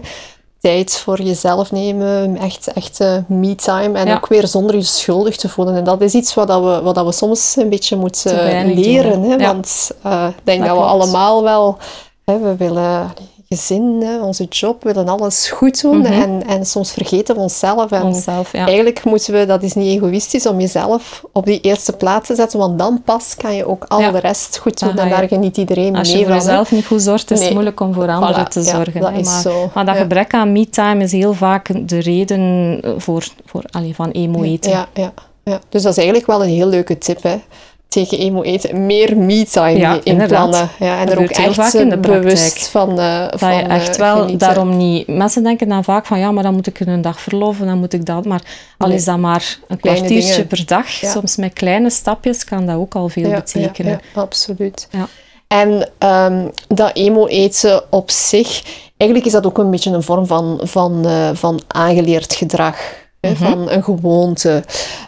Tijd 0.68 0.98
voor 0.98 1.22
jezelf 1.22 1.72
nemen, 1.72 2.38
echt, 2.38 2.74
echt 2.74 3.00
me-time 3.28 3.98
en 3.98 4.16
ook 4.16 4.28
weer 4.28 4.48
zonder 4.48 4.76
je 4.76 4.84
schuldig 4.84 5.36
te 5.36 5.50
voelen. 5.50 5.76
En 5.76 5.84
dat 5.84 6.02
is 6.02 6.14
iets 6.14 6.34
wat, 6.34 6.48
dat 6.48 6.64
we, 6.64 6.82
wat 6.82 6.96
dat 6.96 7.06
we 7.06 7.12
soms 7.12 7.56
een 7.56 7.70
beetje 7.70 7.96
moeten 7.96 8.74
leren. 8.74 9.22
Hè? 9.22 9.38
Want 9.38 9.92
uh, 10.06 10.28
ik 10.30 10.46
denk 10.46 10.60
dat, 10.60 10.68
dat 10.68 10.78
we 10.78 10.84
allemaal 10.84 11.44
wel, 11.44 11.78
hè, 12.24 12.40
we 12.40 12.56
willen 12.56 13.14
gezin, 13.50 14.04
onze 14.22 14.44
job, 14.44 14.84
willen 14.84 15.08
alles 15.08 15.50
goed 15.50 15.82
doen 15.82 15.98
mhm. 15.98 16.12
en, 16.12 16.44
en 16.48 16.66
soms 16.66 16.92
vergeten 16.92 17.36
we 17.36 17.42
onszelf. 17.42 17.92
En 17.92 18.04
onszelf, 18.04 18.52
ja. 18.52 18.66
Eigenlijk 18.66 19.04
moeten 19.04 19.34
we, 19.34 19.46
dat 19.46 19.64
is 19.64 19.74
niet 19.74 19.88
egoïstisch, 19.88 20.46
om 20.46 20.60
jezelf 20.60 21.24
op 21.32 21.46
die 21.46 21.62
eerste 21.62 21.94
plaats 21.94 22.28
te 22.28 22.36
zetten, 22.36 22.60
want 22.60 22.80
dan 22.80 23.02
pas 23.06 23.36
kan 23.36 23.56
je 23.56 23.68
ook 23.68 23.84
al 23.88 24.12
de 24.12 24.20
rest 24.20 24.58
goed 24.58 24.80
doen 24.80 24.98
en 24.98 25.10
daar 25.10 25.28
geniet 25.28 25.58
iedereen 25.58 25.92
mee 25.92 26.00
Als 26.00 26.12
je 26.12 26.26
voor 26.26 26.34
jezelf 26.34 26.72
niet 26.72 26.86
goed 26.86 27.02
zorgt, 27.02 27.32
is 27.32 27.44
het 27.44 27.54
moeilijk 27.54 27.80
om 27.80 27.94
voor 27.94 28.10
anderen 28.10 28.50
te 28.50 28.64
zorgen. 28.64 29.02
Dat 29.02 29.24
maar, 29.24 29.42
zo. 29.42 29.72
maar 29.74 29.86
dat 29.86 29.98
gebrek 29.98 30.34
aan 30.34 30.52
me-time 30.52 31.04
is 31.04 31.12
heel 31.12 31.34
vaak 31.34 31.88
de 31.90 32.00
reden 32.00 32.82
voor, 32.98 33.28
voor 33.46 33.64
allee, 33.72 33.96
van 33.96 34.12
emo 34.12 34.44
eten. 34.44 34.72
Ja, 34.72 34.88
ja, 34.94 35.14
ja. 35.44 35.60
Dus 35.70 35.82
dat 35.82 35.92
is 35.92 35.98
eigenlijk 35.98 36.28
wel 36.28 36.44
een 36.44 36.50
heel 36.50 36.68
leuke 36.68 36.98
tip, 36.98 37.24
hè 37.24 37.40
tegen 37.88 38.18
emo 38.20 38.42
eten 38.42 38.86
meer 38.86 39.18
me-time 39.18 39.78
Ja, 39.78 39.94
in 39.94 40.02
inderdaad. 40.04 40.50
plannen. 40.50 40.70
Ja, 40.80 41.00
en 41.00 41.06
Dat 41.06 41.16
er 41.16 41.22
ook 41.22 41.30
echt 41.30 41.54
vaak 41.54 41.74
in 41.74 41.90
de 41.90 41.98
bewust 41.98 42.68
van, 42.68 42.96
Dat 42.96 43.40
van 43.40 43.56
je 43.56 43.62
echt 43.62 43.90
eh, 43.90 43.96
wel 43.96 44.16
genieten. 44.16 44.38
daarom 44.40 44.78
niet... 44.78 45.08
Mensen 45.08 45.44
denken 45.44 45.70
dan 45.70 45.84
vaak 45.84 46.06
van 46.06 46.20
ja, 46.20 46.32
maar 46.32 46.44
dan 46.44 46.54
moet 46.54 46.68
ik 46.68 46.80
een 46.80 47.02
dag 47.02 47.20
verloven, 47.22 47.66
dan 47.66 47.78
moet 47.78 47.94
ik 47.94 48.06
dat. 48.06 48.26
Maar 48.26 48.42
al 48.78 48.88
Nee. 48.88 48.98
is 48.98 49.06
dat 49.06 49.18
maar 49.18 49.58
een 49.68 49.78
Kleine 49.80 50.02
kwartiertje 50.02 50.32
dingen. 50.34 50.48
per 50.48 50.66
dag, 50.66 50.90
Ja. 50.90 51.12
soms 51.12 51.36
met 51.36 51.54
kleine 51.54 51.90
stapjes, 51.90 52.44
kan 52.44 52.66
dat 52.66 52.76
ook 52.76 52.96
al 52.96 53.10
veel 53.10 53.30
Ja, 53.30 53.36
betekenen. 53.36 54.00
Ja, 54.14 54.22
absoluut. 54.22 54.88
Ja. 54.92 55.08
En 55.48 55.90
ehm, 55.98 56.48
dat 56.68 56.92
emo-eten 56.94 57.84
op 57.90 58.12
zich, 58.12 58.62
eigenlijk 58.98 59.26
is 59.30 59.36
dat 59.36 59.46
ook 59.46 59.58
een 59.58 59.72
beetje 59.72 59.92
een 59.92 60.04
vorm 60.04 60.26
van, 60.26 60.60
van, 60.64 61.06
eh, 61.06 61.30
van 61.34 61.60
aangeleerd 61.68 62.34
gedrag. 62.34 62.76
Mhm. 63.22 63.36
Van 63.36 63.70
een 63.70 63.84
gewoonte. 63.84 64.64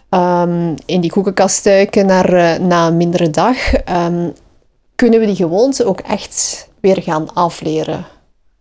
Ehm, 0.09 0.75
in 0.85 1.01
die 1.01 1.11
koekenkast 1.11 1.63
duiken 1.63 2.05
naar, 2.05 2.33
eh, 2.33 2.59
na 2.59 2.87
een 2.87 2.97
mindere 2.97 3.29
dag. 3.29 3.73
ehm, 3.73 4.29
kunnen 4.95 5.19
we 5.19 5.25
die 5.25 5.35
gewoonte 5.35 5.85
ook 5.85 5.99
echt 5.99 6.67
weer 6.81 7.01
gaan 7.01 7.33
afleren? 7.33 8.05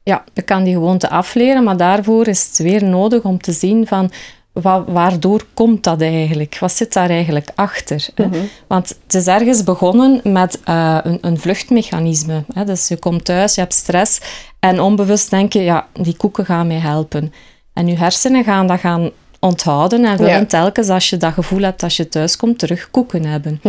Ja, 0.02 0.25
je 0.35 0.43
kan 0.43 0.64
die 0.64 0.73
gewoonte 0.75 1.11
afleren, 1.11 1.64
maar 1.64 1.76
daarvoor 1.76 2.26
is 2.26 2.47
het 2.47 2.59
weer 2.59 2.85
nodig 2.85 3.23
om 3.23 3.38
te 3.40 3.52
zien 3.52 3.87
van 3.87 4.11
wa- 4.52 4.85
waardoor 4.85 5.45
komt 5.55 5.85
dat 5.85 6.00
eigenlijk? 6.00 6.57
Wat 6.61 6.73
zit 6.73 6.93
daar 6.93 7.11
eigenlijk 7.11 7.50
achter? 7.55 8.09
hè? 8.14 8.28
Want 8.69 8.88
het 9.05 9.14
is 9.14 9.26
ergens 9.26 9.64
begonnen 9.64 10.21
met 10.25 10.61
eh, 10.64 10.99
een, 11.02 11.19
een 11.21 11.38
vluchtmechanisme. 11.38 12.45
Hè? 12.55 12.64
Dus 12.64 12.88
je 12.88 12.97
komt 12.99 13.25
thuis, 13.25 13.55
je 13.55 13.61
hebt 13.61 13.75
stress 13.75 14.21
en 14.59 14.81
onbewust 14.81 15.31
denk 15.31 15.52
je, 15.52 15.62
ja, 15.62 15.87
die 15.93 16.17
koeken 16.17 16.45
gaan 16.45 16.67
mij 16.67 16.78
helpen. 16.78 17.33
En 17.73 17.87
je 17.87 17.97
hersenen 17.99 18.45
gaan 18.45 18.67
dat 18.67 18.81
gaan 18.81 19.11
onthouden 19.40 20.04
en 20.04 20.16
willen 20.16 20.33
Ja. 20.33 20.45
telkens 20.45 20.88
als 20.88 21.11
je 21.11 21.16
dat 21.16 21.33
gevoel 21.33 21.61
hebt 21.62 21.83
als 21.83 21.97
je 21.97 22.09
thuis 22.09 22.37
komt, 22.37 22.59
terug 22.59 22.90
koeken 22.90 23.25
hebben. 23.25 23.61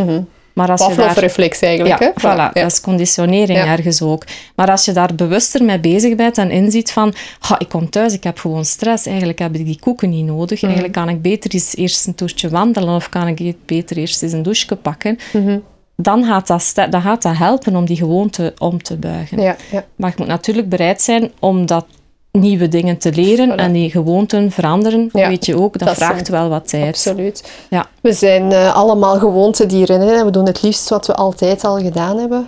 Maar 0.54 0.72
als 0.72 0.80
daar... 0.80 0.90
Pavlov-reflex 0.96 1.62
eigenlijk. 1.62 2.00
Ja, 2.00 2.06
hè? 2.06 2.12
voilà. 2.22 2.36
Ja. 2.38 2.52
Dat 2.54 2.72
is 2.72 2.82
conditionering 2.82 3.60
Ja. 3.60 3.66
ergens 3.66 4.02
ook. 4.02 4.24
Maar 4.56 4.72
als 4.72 4.86
je 4.86 4.92
daar 4.92 5.16
bewuster 5.16 5.64
mee 5.64 5.80
bezig 5.80 6.16
bent 6.16 6.38
en 6.38 6.52
inziet 6.52 6.92
van 6.92 7.14
"Ha, 7.40 7.60
ik 7.60 7.70
kom 7.70 7.90
thuis, 7.90 8.14
ik 8.14 8.24
heb 8.24 8.38
gewoon 8.40 8.66
stress, 8.66 9.06
eigenlijk 9.06 9.40
heb 9.40 9.56
ik 9.56 9.66
die 9.66 9.80
koeken 9.80 10.10
niet 10.10 10.26
nodig. 10.26 10.58
Mhm. 10.58 10.66
Eigenlijk 10.66 10.94
kan 10.94 11.10
ik 11.10 11.22
beter 11.22 11.54
eens 11.54 11.76
eerst 11.76 12.08
een 12.08 12.16
toertje 12.16 12.50
wandelen 12.50 12.96
of 12.96 13.10
kan 13.10 13.28
ik 13.28 13.56
beter 13.66 13.98
eerst 13.98 14.24
eens 14.24 14.32
een 14.34 14.44
douche 14.44 14.76
pakken. 14.76 15.18
Mhm. 15.34 15.60
Dan 15.96 16.24
gaat, 16.26 16.48
dat 16.48 16.74
dan 16.92 17.02
gaat 17.02 17.22
dat 17.22 17.38
helpen 17.38 17.76
om 17.76 17.86
die 17.86 17.98
gewoonte 17.98 18.54
om 18.58 18.84
te 18.84 18.96
buigen. 18.98 19.42
Ja, 19.42 19.56
ja. 19.72 19.86
Maar 19.96 20.10
je 20.10 20.16
moet 20.18 20.28
natuurlijk 20.28 20.70
bereid 20.70 21.02
zijn 21.02 21.32
om 21.40 21.66
dat 21.66 21.86
nieuwe 22.32 22.68
dingen 22.68 22.98
te 22.98 23.12
leren 23.14 23.52
Voilà. 23.52 23.56
en 23.56 23.72
die 23.72 23.90
gewoonten 23.92 24.52
veranderen. 24.52 25.10
Ja, 25.14 25.28
weet 25.28 25.46
je 25.46 25.60
ook, 25.60 25.78
dat, 25.78 25.88
dat 25.88 25.98
vraagt 25.98 26.26
zijn- 26.28 26.40
wel 26.42 26.50
wat 26.50 26.68
tijd. 26.68 26.88
Absoluut. 26.88 27.52
Ja. 27.70 27.86
We 28.02 28.14
zijn 28.14 28.52
eh, 28.52 28.76
allemaal 28.76 29.20
gewoontedieren. 29.20 30.02
Hè? 30.02 30.26
We 30.26 30.32
doen 30.32 30.46
het 30.46 30.62
liefst 30.62 30.90
wat 30.90 31.08
we 31.08 31.16
altijd 31.16 31.64
al 31.64 31.78
gedaan 31.80 32.18
hebben. 32.18 32.46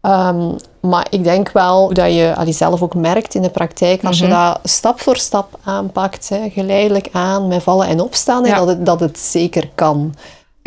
Ehm, 0.00 0.50
maar 0.80 1.06
ik 1.10 1.24
denk 1.24 1.50
wel 1.52 1.92
dat 1.94 2.14
je 2.14 2.32
allee, 2.36 2.52
zelf 2.52 2.82
ook 2.82 2.94
merkt 2.94 3.34
in 3.34 3.42
de 3.42 3.50
praktijk, 3.50 4.04
als 4.04 4.20
Mhm. 4.20 4.30
je 4.30 4.36
dat 4.36 4.58
stap 4.62 5.00
voor 5.00 5.16
stap 5.16 5.58
aanpakt, 5.64 6.28
hè, 6.28 6.48
geleidelijk 6.50 7.08
aan, 7.12 7.48
met 7.48 7.62
vallen 7.62 7.86
en 7.86 8.00
opstaan, 8.00 8.44
Ja. 8.44 8.58
dat, 8.58 8.68
het, 8.68 8.86
dat 8.86 9.00
het 9.00 9.18
zeker 9.18 9.68
kan. 9.74 10.14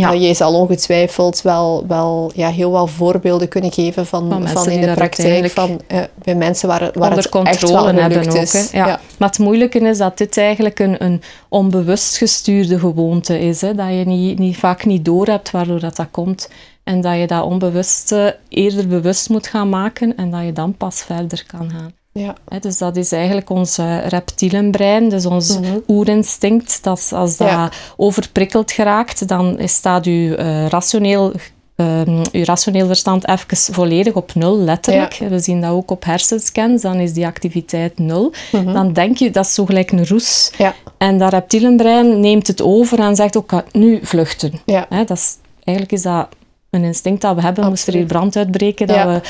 Ja. 0.02 0.14
Uh, 0.14 0.22
je 0.28 0.34
zal 0.34 0.54
ongetwijfeld 0.54 1.42
wel, 1.42 1.84
wel 1.88 2.32
ja, 2.36 2.50
heel 2.50 2.72
wat 2.72 2.90
voorbeelden 2.90 3.48
kunnen 3.48 3.72
geven 3.72 4.06
van, 4.06 4.48
Van 4.48 4.70
in 4.70 4.82
de 4.82 4.94
praktijk, 4.94 5.50
van, 5.52 5.82
eh, 5.88 6.02
bij 6.24 6.36
mensen 6.36 6.68
waar, 6.68 6.92
waar 6.94 7.16
het 7.16 7.30
echt 7.30 7.70
wel 7.70 7.86
hebben 7.86 8.30
ook. 8.30 8.36
is. 8.36 8.72
Hè. 8.72 8.78
Ja. 8.78 9.00
Maar 9.18 9.30
het 9.30 9.40
moeilijke 9.40 9.80
is 9.80 9.98
dat 9.98 10.18
dit 10.18 10.38
eigenlijk 10.38 10.80
een, 10.80 11.04
een 11.04 11.22
onbewust 11.50 12.18
gestuurde 12.18 12.80
gewoonte 12.80 13.40
is. 13.40 13.62
Hè. 13.62 13.76
Dat 13.76 13.88
je 13.88 14.04
niet, 14.06 14.40
niet, 14.40 14.58
vaak 14.58 14.86
niet 14.86 15.06
doorhebt 15.06 15.52
waardoor 15.52 15.80
dat, 15.80 15.96
dat 15.96 16.08
komt. 16.12 16.50
En 16.84 17.02
dat 17.02 17.18
je 17.18 17.28
dat 17.28 17.44
onbewuste 17.44 18.38
eerder 18.50 18.88
bewust 18.88 19.30
moet 19.30 19.48
gaan 19.48 19.70
maken 19.70 20.16
en 20.16 20.32
dat 20.32 20.44
je 20.44 20.54
dan 20.54 20.78
pas 20.78 21.02
verder 21.02 21.44
kan 21.48 21.70
gaan. 21.70 21.94
Ja. 22.18 22.36
Dus 22.60 22.78
dat 22.78 22.96
is 22.96 23.12
eigenlijk 23.12 23.50
ons 23.50 23.78
eh, 23.78 24.08
reptielenbrein, 24.08 25.10
dus 25.10 25.26
ons 25.26 25.58
oerinstinct. 25.88 26.84
Dat 26.84 27.12
als 27.16 27.38
dat 27.38 27.48
Mhm. 27.48 27.58
Ja. 27.58 27.72
overprikkeld 27.98 28.72
geraakt, 28.72 29.28
dan 29.28 29.60
staat 29.64 30.06
uw 30.06 30.34
eh, 30.36 30.66
rationeel 30.68 31.32
ehm, 31.76 32.24
uw 32.32 32.44
rationeel 32.44 32.86
verstand 32.88 33.28
even 33.28 33.74
volledig 33.74 34.14
op 34.14 34.36
nul, 34.36 34.58
letterlijk. 34.58 35.18
We 35.30 35.40
zien 35.40 35.62
dat 35.62 35.72
ook 35.72 35.92
op 35.92 36.04
hersenscans, 36.06 36.82
dan 36.82 36.96
is 36.96 37.14
die 37.14 37.26
activiteit 37.26 38.00
nul. 38.00 38.34
Dan 38.52 38.94
denk 38.94 39.18
je, 39.18 39.32
dat 39.32 39.46
is 39.46 39.54
zo 39.54 39.66
gelijk 39.66 39.92
een 39.92 40.08
roes. 40.08 40.52
Ja. 40.58 40.74
En 40.98 41.18
dat 41.18 41.32
reptielenbrein 41.32 42.20
neemt 42.20 42.48
het 42.48 42.62
over 42.62 43.00
en 43.00 43.16
zegt 43.16 43.38
ook, 43.38 43.64
nu 43.72 44.00
vluchten. 44.04 44.52
Ja. 44.66 44.88
Dat 44.90 45.10
is, 45.18 45.36
eigenlijk 45.64 45.98
is 45.98 46.02
dat 46.02 46.28
een 46.70 46.84
instinct 46.84 47.22
dat 47.22 47.36
we 47.36 47.42
hebben. 47.42 47.68
Moest 47.68 47.88
er 47.88 47.94
hier 47.94 48.06
brand 48.06 48.36
uitbreken, 48.36 48.88
dat 48.88 49.06
we 49.06 49.22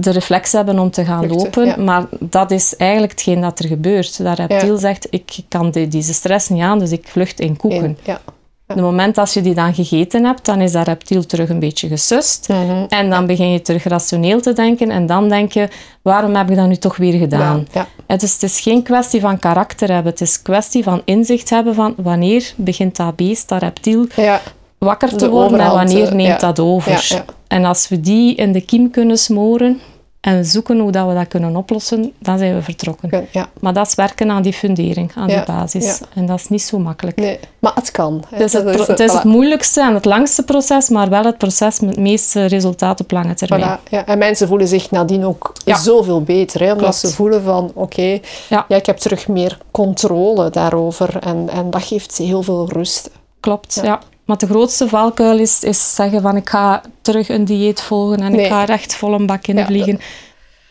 de 0.00 0.10
reflex 0.10 0.52
hebben 0.52 0.78
om 0.78 0.90
te 0.90 1.04
gaan 1.04 1.26
lopen. 1.28 1.66
ja. 1.66 1.76
Maar 1.76 2.04
dat 2.20 2.50
is 2.50 2.76
eigenlijk 2.76 3.12
hetgeen 3.12 3.40
dat 3.40 3.58
er 3.58 3.66
gebeurt. 3.68 4.22
Dat 4.24 4.38
reptiel 4.38 4.78
zegt, 4.78 5.06
ik 5.10 5.38
kan 5.48 5.70
de- 5.70 5.88
deze 5.88 6.12
stress 6.14 6.48
niet 6.48 6.62
aan, 6.62 6.78
dus 6.78 6.90
ik 6.92 7.08
vlucht 7.08 7.40
in 7.40 7.56
koeken. 7.56 7.84
In- 7.84 7.98
ja. 8.04 8.20
Op 8.66 8.76
het 8.76 8.84
moment 8.84 9.18
als 9.18 9.34
je 9.34 9.40
die 9.40 9.54
dan 9.54 9.74
gegeten 9.74 10.24
hebt, 10.24 10.44
dan 10.44 10.60
is 10.60 10.72
dat 10.72 10.86
reptiel 10.86 11.26
terug 11.26 11.48
een 11.48 11.58
beetje 11.58 11.88
gesust. 11.88 12.48
Mhm. 12.48 12.84
En 12.88 13.10
dan 13.10 13.26
begin 13.26 13.50
je 13.52 13.62
terug 13.62 13.84
rationeel 13.84 14.40
te 14.40 14.52
denken. 14.52 14.90
En 14.90 15.06
dan 15.06 15.28
denk 15.28 15.52
je, 15.52 15.68
waarom 16.02 16.34
heb 16.34 16.50
ik 16.50 16.56
dat 16.56 16.66
nu 16.68 16.76
toch 16.76 16.96
weer 16.96 17.18
gedaan? 17.18 17.66
Ja, 17.72 17.86
is, 18.22 18.32
het 18.32 18.42
is 18.42 18.60
geen 18.60 18.82
kwestie 18.82 19.20
van 19.20 19.38
karakter 19.38 19.92
hebben. 19.92 20.12
Het 20.12 20.20
is 20.20 20.42
kwestie 20.42 20.82
van 20.82 21.02
inzicht 21.04 21.50
hebben 21.50 21.74
van 21.74 21.94
wanneer 21.96 22.52
begint 22.56 22.96
dat 22.96 23.16
beest, 23.16 23.48
dat 23.48 23.60
reptiel, 23.62 24.06
Ja. 24.16 24.40
Wakker 24.80 25.08
te 25.08 25.16
De 25.16 25.28
worden 25.28 25.60
en 25.60 25.70
wanneer 25.70 26.06
eh, 26.08 26.12
neemt 26.12 26.40
dat 26.40 26.58
over. 26.58 27.22
En 27.48 27.64
als 27.64 27.88
we 27.88 28.00
die 28.00 28.34
in 28.34 28.52
de 28.52 28.60
kiem 28.60 28.90
kunnen 28.90 29.18
smoren 29.18 29.80
en 30.20 30.44
zoeken 30.44 30.78
hoe 30.78 30.90
dat 30.92 31.08
we 31.08 31.14
dat 31.14 31.28
kunnen 31.28 31.56
oplossen, 31.56 32.12
dan 32.18 32.38
zijn 32.38 32.54
we 32.54 32.62
vertrokken. 32.62 33.28
Ja. 33.32 33.48
Maar 33.60 33.72
dat 33.72 33.86
is 33.86 33.94
werken 33.94 34.30
aan 34.30 34.42
die 34.42 34.52
fundering, 34.52 35.12
aan 35.14 35.28
Ja, 35.28 35.36
die 35.36 35.54
basis. 35.54 35.84
ja. 35.84 36.06
En 36.14 36.26
dat 36.26 36.38
is 36.38 36.48
niet 36.48 36.62
zo 36.62 36.78
makkelijk. 36.78 37.16
Nee, 37.16 37.38
maar 37.58 37.72
het 37.74 37.90
kan. 37.90 38.24
hè. 38.28 38.36
Het 38.36 38.54
is 38.54 38.86
het, 38.86 39.00
is 39.00 39.22
moeilijkste 39.22 39.80
en 39.80 39.94
het 39.94 40.04
langste 40.04 40.42
proces, 40.44 40.88
maar 40.88 41.08
wel 41.08 41.24
het 41.24 41.38
proces 41.38 41.80
met 41.80 41.90
het 41.90 41.98
meeste 41.98 42.44
resultaat 42.44 43.00
op 43.00 43.10
lange 43.10 43.34
termijn. 43.34 43.78
Voilà, 43.78 43.88
ja. 43.90 44.06
En 44.06 44.18
mensen 44.18 44.48
voelen 44.48 44.68
zich 44.68 44.90
nadien 44.90 45.24
ook 45.24 45.52
zoveel 45.64 46.22
beter. 46.22 46.60
Hè, 46.60 46.66
omdat 46.66 46.80
Klopt. 46.80 46.96
ze 46.98 47.08
voelen 47.12 47.42
van, 47.42 47.70
oké, 47.74 48.18
Ja. 48.48 48.64
ja. 48.68 48.76
ik 48.76 48.86
heb 48.86 48.96
terug 48.96 49.28
meer 49.28 49.58
controle 49.70 50.50
daarover. 50.50 51.16
En, 51.20 51.48
en 51.48 51.70
dat 51.70 51.82
geeft 51.82 52.14
ze 52.14 52.22
heel 52.22 52.42
veel 52.42 52.68
rust. 52.72 53.10
Klopt, 53.40 53.80
ja. 53.82 54.00
Maar 54.30 54.38
de 54.38 54.46
grootste 54.46 54.88
valkuil 54.88 55.38
is, 55.38 55.62
is 55.62 55.94
zeggen 55.94 56.22
van 56.22 56.36
ik 56.36 56.48
ga 56.48 56.80
terug 57.02 57.28
een 57.28 57.44
dieet 57.44 57.80
volgen 57.82 58.18
en 58.18 58.38
ik 58.38 58.46
ga 58.46 58.62
er 58.62 58.70
echt 58.70 58.94
vol 58.94 59.12
een 59.12 59.26
bak 59.26 59.46
in 59.46 59.56
Ja, 59.56 59.66
vliegen. 59.66 59.96
De 59.96 60.02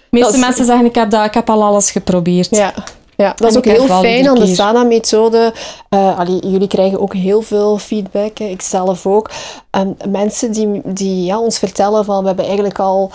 meeste 0.09 0.33
is- 0.33 0.39
mensen 0.39 0.65
zeggen 0.65 0.85
ik 0.85 0.95
heb, 0.95 1.09
dat, 1.09 1.25
ik 1.25 1.33
heb 1.33 1.49
al 1.49 1.63
alles 1.63 1.91
geprobeerd. 1.91 2.47
Ja. 2.55 2.73
Ja, 3.15 3.29
dat 3.29 3.39
En 3.41 3.47
is 3.47 3.57
ook 3.57 3.65
heel 3.65 3.85
fijn 3.87 4.27
aan 4.27 4.35
de. 4.39 4.55
SANA-methode. 4.55 5.53
Eh, 5.89 6.19
jullie 6.41 6.67
krijgen 6.67 6.99
ook 7.01 7.13
heel 7.13 7.41
veel 7.41 7.77
feedback, 7.77 8.37
hè, 8.37 8.45
ik 8.45 8.61
zelf 8.61 9.05
ook. 9.05 9.29
En 9.69 9.97
mensen 10.09 10.51
die, 10.51 10.81
die 10.85 11.23
ja, 11.25 11.39
ons 11.39 11.57
vertellen 11.59 12.05
van 12.05 12.21
we 12.21 12.27
hebben 12.27 12.45
eigenlijk 12.45 12.79
al 12.79 13.11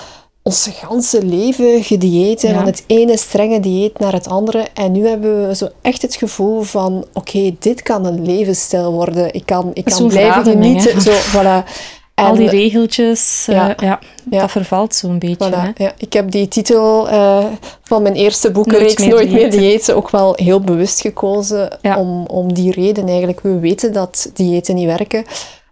ons 0.46 0.70
ganse 0.72 1.24
leven 1.24 1.84
gedieet, 1.84 2.42
Ja. 2.42 2.54
van 2.54 2.66
het 2.66 2.84
ene 2.86 3.16
strenge 3.16 3.60
dieet 3.60 3.98
naar 3.98 4.12
het 4.12 4.28
andere. 4.28 4.66
En 4.74 4.92
nu 4.92 5.06
hebben 5.08 5.48
we 5.48 5.54
zo 5.54 5.68
echt 5.82 6.02
het 6.02 6.14
gevoel 6.14 6.62
van 6.62 7.06
oké, 7.12 7.54
dit 7.58 7.82
kan 7.82 8.04
een 8.06 8.24
levensstijl 8.26 8.92
worden. 8.92 9.34
Ik 9.34 9.46
kan, 9.46 9.70
ik 9.74 9.84
kan 9.84 10.08
blijven 10.08 10.44
genieten. 10.44 10.94
hè. 10.94 11.00
Zo, 11.00 11.10
voilà. 11.12 11.68
Al 12.14 12.26
En- 12.26 12.34
die 12.34 12.48
regeltjes, 12.48 13.44
eh, 13.48 13.54
ja. 13.54 13.74
Ja. 13.76 13.98
Ja. 14.30 14.40
dat 14.40 14.50
vervalt 14.50 14.94
zo'n 14.94 15.18
beetje. 15.18 15.50
Voilà, 15.50 15.54
Hè? 15.74 15.84
ja. 15.84 15.92
Ik 15.98 16.12
heb 16.12 16.30
die 16.30 16.48
titel 16.48 17.08
eh, 17.08 17.44
van 17.82 18.02
mijn 18.02 18.14
eerste 18.14 18.50
boekenreeks 18.50 18.96
Nooit 18.96 19.10
Nooit 19.10 19.24
meer 19.30 19.34
meer, 19.40 19.50
diëten. 19.50 19.60
diëten 19.68 19.96
ook 19.96 20.10
wel 20.10 20.32
heel 20.36 20.60
bewust 20.60 21.00
gekozen 21.00 21.78
om, 21.96 22.26
om 22.26 22.52
die 22.52 22.72
reden 22.72 23.08
eigenlijk. 23.08 23.40
We 23.40 23.58
weten 23.58 23.92
dat 23.92 24.30
diëten 24.34 24.74
niet 24.74 24.86
werken. 24.86 25.24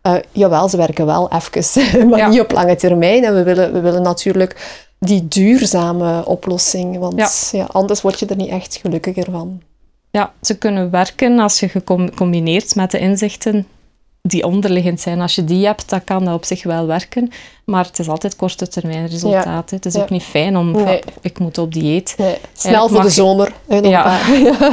Eh, 0.03 0.15
jawel, 0.33 0.69
ze 0.69 0.77
werken 0.77 1.07
wel 1.07 1.31
even, 1.31 2.09
maar 2.09 2.19
Ja. 2.19 2.29
niet 2.29 2.41
op 2.41 2.51
lange 2.51 2.77
termijn. 2.77 3.25
En 3.25 3.35
we 3.35 3.43
willen, 3.43 3.73
we 3.73 3.81
willen 3.81 4.03
natuurlijk 4.03 4.83
die 4.99 5.29
duurzame 5.29 6.27
oplossing, 6.27 6.99
want 6.99 7.49
ja. 7.53 7.65
anders 7.65 8.01
word 8.01 8.19
je 8.19 8.27
er 8.27 8.37
niet 8.37 8.51
echt 8.51 8.77
gelukkiger 8.77 9.31
van. 9.31 9.62
Ja, 10.11 10.33
ze 10.41 10.59
kunnen 10.59 10.91
werken 10.91 11.38
als 11.38 11.61
je 11.61 11.69
gecombineerd 11.69 12.75
met 12.75 12.91
de 12.91 12.99
inzichten 12.99 13.67
die 14.23 14.45
onderliggend 14.47 15.01
zijn. 15.01 15.21
Als 15.21 15.35
je 15.35 15.45
die 15.45 15.67
hebt, 15.67 15.88
dan 15.91 16.05
kan 16.05 16.25
dat 16.25 16.35
op 16.35 16.45
zich 16.45 16.62
wel 16.62 16.87
werken. 16.87 17.31
Maar 17.64 17.85
het 17.85 17.98
is 17.98 18.09
altijd 18.09 18.37
korte 18.37 18.68
termijn 18.68 19.07
resultaat. 19.07 19.70
Het 19.70 19.87
is 19.87 19.94
Ja. 19.94 20.01
ook 20.01 20.11
niet 20.11 20.22
fijn 20.22 20.57
om, 20.57 20.70
Nee. 20.70 20.98
ik 21.20 21.38
moet 21.38 21.59
op 21.59 21.72
dieet. 21.72 22.14
Nee, 22.18 22.35
snel 22.53 22.88
voor 22.88 23.03
de 23.03 23.09
zomer. 23.11 23.53
hè, 23.68 23.77
Ja. 23.88 24.18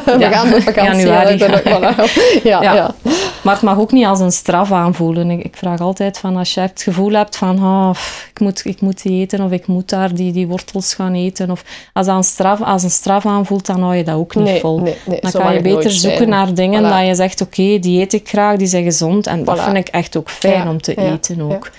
We 0.06 0.28
gaan 0.32 0.54
op 0.54 0.62
vakantie. 0.62 1.06
Januari. 1.08 1.38
ja, 1.38 1.47
dan- 1.47 1.60
voilà. 1.62 1.95
ja, 2.43 2.62
Ja. 2.62 2.73
ja. 2.73 2.95
Maar 3.43 3.54
het 3.54 3.63
mag 3.63 3.78
ook 3.80 3.91
niet 3.91 4.06
als 4.06 4.19
een 4.19 4.32
straf 4.32 4.71
aanvoelen. 4.71 5.30
Ik, 5.32 5.43
ik 5.43 5.56
vraag 5.58 5.80
altijd 5.80 6.17
van 6.17 6.38
als 6.38 6.54
je 6.54 6.60
het 6.60 6.82
gevoel 6.84 7.12
hebt 7.12 7.38
van 7.38 7.58
oh, 7.63 7.89
ik, 8.34 8.39
moet, 8.39 8.62
ik 8.65 8.82
moet 8.82 9.02
die 9.02 9.21
eten 9.21 9.41
of 9.41 9.52
ik 9.52 9.67
moet 9.67 9.89
daar 9.89 10.13
die, 10.13 10.32
die 10.32 10.47
wortels 10.47 10.93
gaan 10.93 11.13
eten. 11.13 11.52
Of 11.52 11.63
als 11.93 12.06
dat 12.06 12.15
een 12.15 12.23
straf, 12.23 12.62
als 12.62 12.84
een 12.84 12.91
straf 12.91 13.25
aanvoelt, 13.25 13.65
dan 13.65 13.82
hou 13.82 13.95
je 13.95 14.04
dat 14.04 14.15
ook 14.15 14.36
niet 14.36 14.43
Nee, 14.45 14.60
vol. 14.60 14.84
dan 15.21 15.32
kan 15.32 15.54
je 15.54 15.62
beter 15.62 15.91
zoeken 15.91 16.17
zijn. 16.17 16.30
naar 16.30 16.54
dingen 16.54 16.84
Voilà. 16.84 16.89
dat 16.97 17.06
je 17.08 17.15
zegt 17.15 17.41
oké, 17.41 17.80
die 17.80 18.02
eet 18.02 18.13
ik 18.13 18.28
graag, 18.30 18.58
die 18.58 18.67
zijn 18.67 18.84
gezond. 18.84 19.28
En 19.28 19.43
dat 19.43 19.62
vind 19.62 19.75
ik 19.78 19.88
echt 19.88 20.17
ook 20.17 20.30
fijn 20.30 20.67
om 20.67 20.82
te 20.82 20.95
eten 20.95 21.41
ook. 21.41 21.69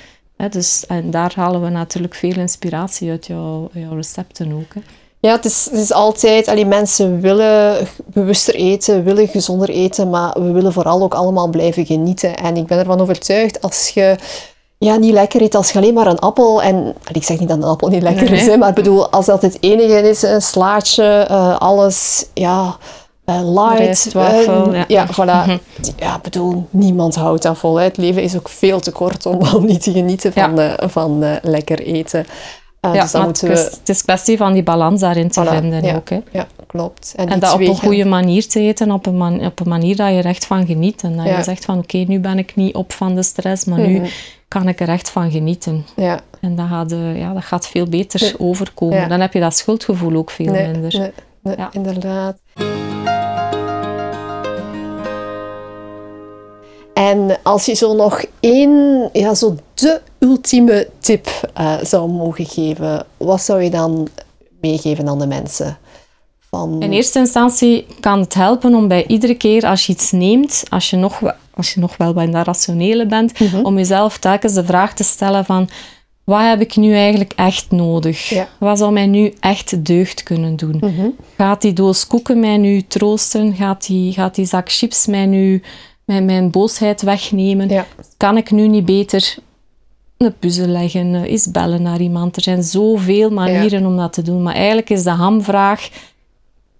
Dus, 0.48 0.86
en 0.86 1.10
daar 1.10 1.32
halen 1.36 1.62
we 1.62 1.68
natuurlijk 1.68 2.14
veel 2.14 2.36
inspiratie 2.36 3.10
uit 3.10 3.26
jouw, 3.26 3.68
jouw 3.72 3.94
recepten 3.94 4.52
ook. 4.52 4.82
Ja, 5.20 5.32
het 5.32 5.44
is, 5.44 5.68
het 5.70 5.80
is 5.80 5.92
altijd, 5.92 6.48
allee, 6.48 6.66
mensen 6.66 7.20
willen 7.20 7.86
bewuster 8.06 8.54
eten, 8.54 9.04
willen 9.04 9.28
gezonder 9.28 9.68
eten, 9.68 10.10
maar 10.10 10.42
we 10.42 10.50
willen 10.50 10.72
vooral 10.72 11.02
ook 11.02 11.14
allemaal 11.14 11.48
blijven 11.48 11.86
genieten. 11.86 12.36
En 12.36 12.56
ik 12.56 12.66
ben 12.66 12.78
ervan 12.78 13.00
overtuigd, 13.00 13.62
als 13.62 13.88
je 13.88 14.16
ja, 14.78 14.96
niet 14.96 15.12
lekker 15.12 15.42
eet, 15.42 15.54
als 15.54 15.70
je 15.70 15.78
alleen 15.78 15.94
maar 15.94 16.06
een 16.06 16.18
appel, 16.18 16.62
en 16.62 16.94
ik 17.12 17.24
zeg 17.24 17.38
niet 17.38 17.48
dat 17.48 17.56
een 17.56 17.64
appel 17.64 17.88
niet 17.88 18.02
lekker 18.02 18.32
is, 18.32 18.46
hè, 18.46 18.56
maar 18.56 18.68
ik 18.68 18.74
bedoel, 18.74 19.10
als 19.10 19.26
dat 19.26 19.42
het 19.42 19.56
enige 19.60 20.08
is, 20.08 20.22
een 20.22 20.42
slaatje, 20.42 21.26
uh, 21.30 21.58
alles, 21.58 22.26
ja, 22.34 22.76
uh, 23.30 23.52
light. 23.52 24.12
Wafel, 24.12 24.74
ja. 24.74 24.84
ja, 24.88 25.06
voilà. 25.20 25.60
Ja, 25.96 26.18
bedoel, 26.22 26.66
niemand 26.70 27.14
houdt 27.14 27.42
dat 27.42 27.58
vol. 27.58 27.76
Hè. 27.76 27.84
Het 27.84 27.96
leven 27.96 28.22
is 28.22 28.36
ook 28.36 28.48
veel 28.48 28.80
te 28.80 28.92
kort 28.92 29.26
om 29.26 29.42
al 29.42 29.60
niet 29.60 29.82
te 29.82 29.92
genieten 29.92 30.32
van, 30.32 30.56
ja. 30.56 30.78
van 30.88 31.24
lekker 31.42 31.80
eten. 31.80 32.26
Uh, 32.80 32.94
ja, 32.94 33.02
dus 33.02 33.10
dan 33.10 33.24
moeten 33.24 33.48
we... 33.48 33.54
het 33.54 33.88
is 33.88 34.02
kwestie 34.02 34.36
van 34.36 34.52
die 34.52 34.62
balans 34.62 35.00
daarin 35.00 35.28
te 35.28 35.44
vinden 35.44 35.82
ja, 35.82 35.94
ook. 35.94 36.08
Hè. 36.08 36.20
Ja, 36.32 36.46
klopt. 36.66 37.12
En, 37.16 37.28
en 37.28 37.38
dat 37.38 37.52
op 37.52 37.60
een 37.60 37.76
goede 37.76 38.04
manier 38.04 38.48
te 38.48 38.60
eten, 38.60 38.90
op 38.90 39.06
een, 39.06 39.16
man, 39.16 39.44
op 39.44 39.60
een 39.60 39.68
manier 39.68 39.96
dat 39.96 40.10
je 40.10 40.16
er 40.16 40.24
echt 40.24 40.46
van 40.46 40.66
geniet. 40.66 41.02
En 41.02 41.16
dat 41.16 41.26
je 41.26 41.42
zegt 41.42 41.64
van 41.64 41.78
oké, 41.78 41.96
nu 41.96 42.20
ben 42.20 42.38
ik 42.38 42.56
niet 42.56 42.74
op 42.74 42.92
van 42.92 43.14
de 43.14 43.22
stress, 43.22 43.64
maar 43.64 43.78
nu 43.78 43.98
mhm. 43.98 44.08
kan 44.48 44.68
ik 44.68 44.80
er 44.80 44.88
echt 44.88 45.10
van 45.10 45.30
genieten. 45.30 45.86
Ja. 45.96 46.20
En 46.40 46.56
dat 46.56 46.66
gaat, 46.66 46.92
uh, 46.92 47.18
ja, 47.18 47.32
dat 47.32 47.44
gaat 47.44 47.66
veel 47.66 47.86
beter 47.86 48.34
overkomen. 48.38 49.08
Dan 49.08 49.20
heb 49.20 49.32
je 49.32 49.40
dat 49.40 49.56
schuldgevoel 49.56 50.16
ook 50.16 50.30
veel 50.30 50.52
nee, 50.52 50.70
minder. 50.70 51.12
Nee, 51.42 51.56
inderdaad. 51.72 52.38
En 57.00 57.38
als 57.42 57.66
je 57.66 57.74
zo 57.74 57.94
nog 57.94 58.24
één, 58.40 59.08
ja, 59.12 59.34
zo 59.34 59.56
de 59.74 60.00
ultieme 60.18 60.88
tip 60.98 61.50
uh, 61.60 61.76
zou 61.82 62.10
mogen 62.10 62.46
geven, 62.46 63.06
wat 63.16 63.42
zou 63.42 63.62
je 63.62 63.70
dan 63.70 64.08
meegeven 64.60 65.08
aan 65.08 65.18
de 65.18 65.26
mensen? 65.26 65.78
Van... 66.50 66.82
In 66.82 66.92
eerste 66.92 67.18
instantie 67.18 67.86
kan 68.00 68.18
het 68.20 68.34
helpen 68.34 68.74
om 68.74 68.88
bij 68.88 69.06
iedere 69.06 69.34
keer 69.34 69.66
als 69.66 69.86
je 69.86 69.92
iets 69.92 70.10
neemt, 70.10 70.62
als 70.68 70.90
je 70.90 70.96
nog, 70.96 71.20
als 71.54 71.74
je 71.74 71.80
nog 71.80 71.96
wel 71.96 72.12
bij 72.12 72.30
dat 72.30 72.46
rationele 72.46 73.06
bent, 73.06 73.40
mm 73.40 73.46
-hmm. 73.46 73.64
om 73.64 73.76
jezelf 73.76 74.18
telkens 74.18 74.54
de 74.54 74.64
vraag 74.64 74.94
te 74.94 75.04
stellen 75.04 75.44
van 75.44 75.68
wat 76.24 76.42
heb 76.42 76.60
ik 76.60 76.76
nu 76.76 76.94
eigenlijk 76.94 77.32
echt 77.36 77.70
nodig? 77.70 78.28
Ja. 78.28 78.48
Wat 78.58 78.78
zou 78.78 78.92
mij 78.92 79.06
nu 79.06 79.34
echt 79.40 79.84
deugd 79.86 80.22
kunnen 80.22 80.56
doen? 80.56 80.76
Mm 80.80 80.96
-hmm. 80.96 81.16
Gaat 81.36 81.62
die 81.62 81.72
doos 81.72 82.06
koeken 82.06 82.40
mij 82.40 82.56
nu 82.56 82.82
troosten? 82.82 83.54
Gaat 83.54 83.86
die, 83.86 84.12
gaat 84.12 84.34
die 84.34 84.46
zak 84.46 84.70
chips 84.70 85.06
mij 85.06 85.26
nu 85.26 85.62
mijn, 86.10 86.24
mijn 86.24 86.50
boosheid 86.50 87.02
wegnemen? 87.02 87.68
Ja. 87.68 87.86
Kan 88.16 88.36
ik 88.36 88.50
nu 88.50 88.68
niet 88.68 88.84
beter 88.84 89.34
een 90.16 90.34
puzzel 90.38 90.66
leggen, 90.66 91.14
eens 91.24 91.50
bellen 91.50 91.82
naar 91.82 92.00
iemand? 92.00 92.36
Er 92.36 92.42
zijn 92.42 92.62
zoveel 92.62 93.30
manieren 93.30 93.80
Ja. 93.80 93.86
om 93.86 93.96
dat 93.96 94.12
te 94.12 94.22
doen. 94.22 94.42
Maar 94.42 94.54
eigenlijk 94.54 94.90
is 94.90 95.02
de 95.02 95.10
hamvraag 95.10 95.88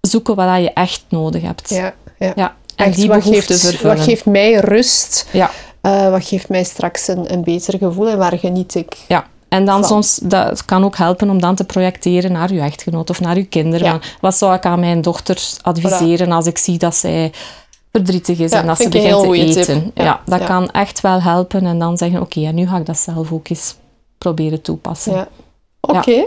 zoeken 0.01 0.37
wat 0.37 0.61
je 0.61 0.73
echt 0.73 1.05
nodig 1.09 1.43
hebt. 1.43 1.69
Ja, 1.71 1.95
ja. 2.19 2.33
Ja, 2.37 2.55
En 2.77 2.87
Echt, 2.87 2.97
die 2.97 3.09
wat 3.09 3.19
behoefte 3.23 3.53
geeft, 3.53 3.64
vervullen. 3.66 3.97
wat 3.97 4.05
geeft 4.05 4.25
mij 4.27 4.53
rust? 4.55 5.27
Ja. 5.33 5.51
Uh, 5.83 6.11
wat 6.11 6.25
geeft 6.25 6.49
mij 6.49 6.64
straks 6.64 7.09
een, 7.09 7.33
een 7.33 7.43
beter 7.45 7.79
gevoel 7.79 8.09
en 8.09 8.19
waar 8.19 8.38
geniet 8.38 8.75
ik? 8.75 8.97
Ja. 9.09 9.27
En 9.49 9.64
dan 9.64 9.81
Van. 9.81 9.88
soms, 9.88 10.21
dat 10.23 10.64
kan 10.64 10.85
ook 10.85 10.97
helpen 10.97 11.31
om 11.31 11.40
dan 11.40 11.55
te 11.55 11.64
projecteren 11.64 12.33
naar 12.33 12.53
je 12.53 12.61
echtgenoot 12.61 13.11
of 13.11 13.21
naar 13.21 13.37
je 13.37 13.45
kinderen. 13.45 13.87
Ja. 13.87 14.01
Wat 14.21 14.37
zou 14.37 14.55
ik 14.55 14.64
aan 14.64 14.81
mijn 14.81 15.01
dochter 15.01 15.38
adviseren 15.62 16.33
als 16.33 16.47
ik 16.47 16.59
zie 16.59 16.79
dat 16.79 16.97
zij 16.97 17.33
verdrietig 17.92 18.38
is 18.38 18.50
Ja, 18.50 18.61
en 18.61 18.66
dat 18.66 18.76
ze 18.76 18.88
begint 18.88 19.22
te 19.22 19.33
eten. 19.33 19.83
tip. 19.83 19.90
Ja, 19.94 20.05
Ja, 20.05 20.20
dat 20.24 20.44
kan 20.44 20.70
echt 20.70 21.00
wel 21.00 21.22
helpen. 21.22 21.66
En 21.66 21.79
dan 21.79 21.96
zeggen, 21.96 22.20
oké, 22.20 22.40
en 22.40 22.55
nu 22.55 22.66
ga 22.68 22.76
ik 22.76 22.87
dat 22.87 22.98
zelf 22.98 23.33
ook 23.33 23.48
eens 23.48 23.76
proberen 24.18 24.62
toepassen. 24.62 25.12
Ja. 25.12 25.29
Oké. 25.81 26.26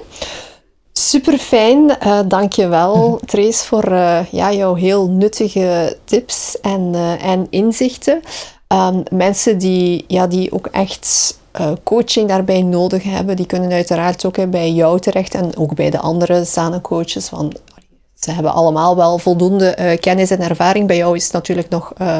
Super 0.93 1.37
fijn. 1.37 1.97
Uh, 2.05 2.19
Dank 2.27 2.53
je 2.53 2.67
wel, 2.67 3.19
Trace, 3.25 3.65
voor 3.65 3.91
uh, 3.91 4.19
ja, 4.31 4.53
jouw 4.53 4.73
heel 4.73 5.09
nuttige 5.09 5.97
tips 6.03 6.59
en, 6.61 6.91
uh, 6.93 7.25
en 7.25 7.47
inzichten. 7.49 8.21
Um, 8.67 9.03
mensen 9.11 9.57
die, 9.57 10.05
ja, 10.07 10.27
die 10.27 10.51
ook 10.51 10.67
echt 10.67 11.37
coaching 11.83 12.27
daarbij 12.27 12.61
nodig 12.61 13.03
hebben, 13.03 13.35
die 13.35 13.45
kunnen 13.45 13.71
uiteraard 13.71 14.25
ook 14.25 14.49
bij 14.49 14.71
jou 14.71 14.99
terecht 14.99 15.33
en 15.33 15.57
ook 15.57 15.75
bij 15.75 15.89
de 15.89 15.99
andere 15.99 16.45
Sana-coaches. 16.45 17.29
Want 17.29 17.61
ze 18.23 18.31
hebben 18.31 18.53
allemaal 18.53 18.95
wel 18.95 19.17
voldoende 19.17 19.77
uh, 19.79 19.97
kennis 19.99 20.31
en 20.31 20.41
ervaring. 20.41 20.87
Bij 20.87 20.97
jou 20.97 21.15
is 21.15 21.23
het 21.23 21.33
natuurlijk 21.33 21.69
nog 21.69 21.93
uh, 22.01 22.17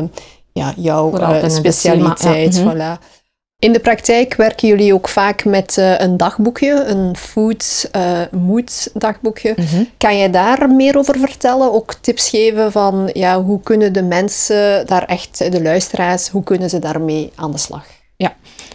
ja, 0.51 0.73
jouw 0.75 1.19
uh, 1.19 1.49
specialiteit. 1.49 2.55
Ja. 2.55 2.73
Voilà. 2.73 3.21
In 3.59 3.73
de 3.73 3.79
praktijk 3.79 4.35
werken 4.35 4.67
jullie 4.67 4.93
ook 4.93 5.07
vaak 5.07 5.45
met 5.45 5.77
uh, 5.77 5.99
een 5.99 6.17
dagboekje, 6.17 6.83
een 6.83 7.17
food 7.17 7.89
uh, 7.95 8.19
mood 8.31 8.89
dagboekje. 8.93 9.53
Mm 9.55 9.65
-hmm. 9.65 9.89
Kan 9.97 10.17
je 10.17 10.29
daar 10.29 10.69
meer 10.69 10.97
over 10.97 11.19
vertellen? 11.19 11.73
Ook 11.73 11.93
tips 11.93 12.29
geven 12.29 12.71
van 12.71 13.09
ja, 13.13 13.41
hoe 13.41 13.59
kunnen 13.61 13.93
de 13.93 14.03
mensen 14.03 14.87
daar 14.87 15.05
echt, 15.05 15.51
de 15.51 15.61
luisteraars, 15.61 16.29
hoe 16.29 16.43
kunnen 16.43 16.69
ze 16.69 16.79
daarmee 16.79 17.31
aan 17.35 17.51
de 17.51 17.57
slag? 17.57 17.85
Ja, 18.15 18.33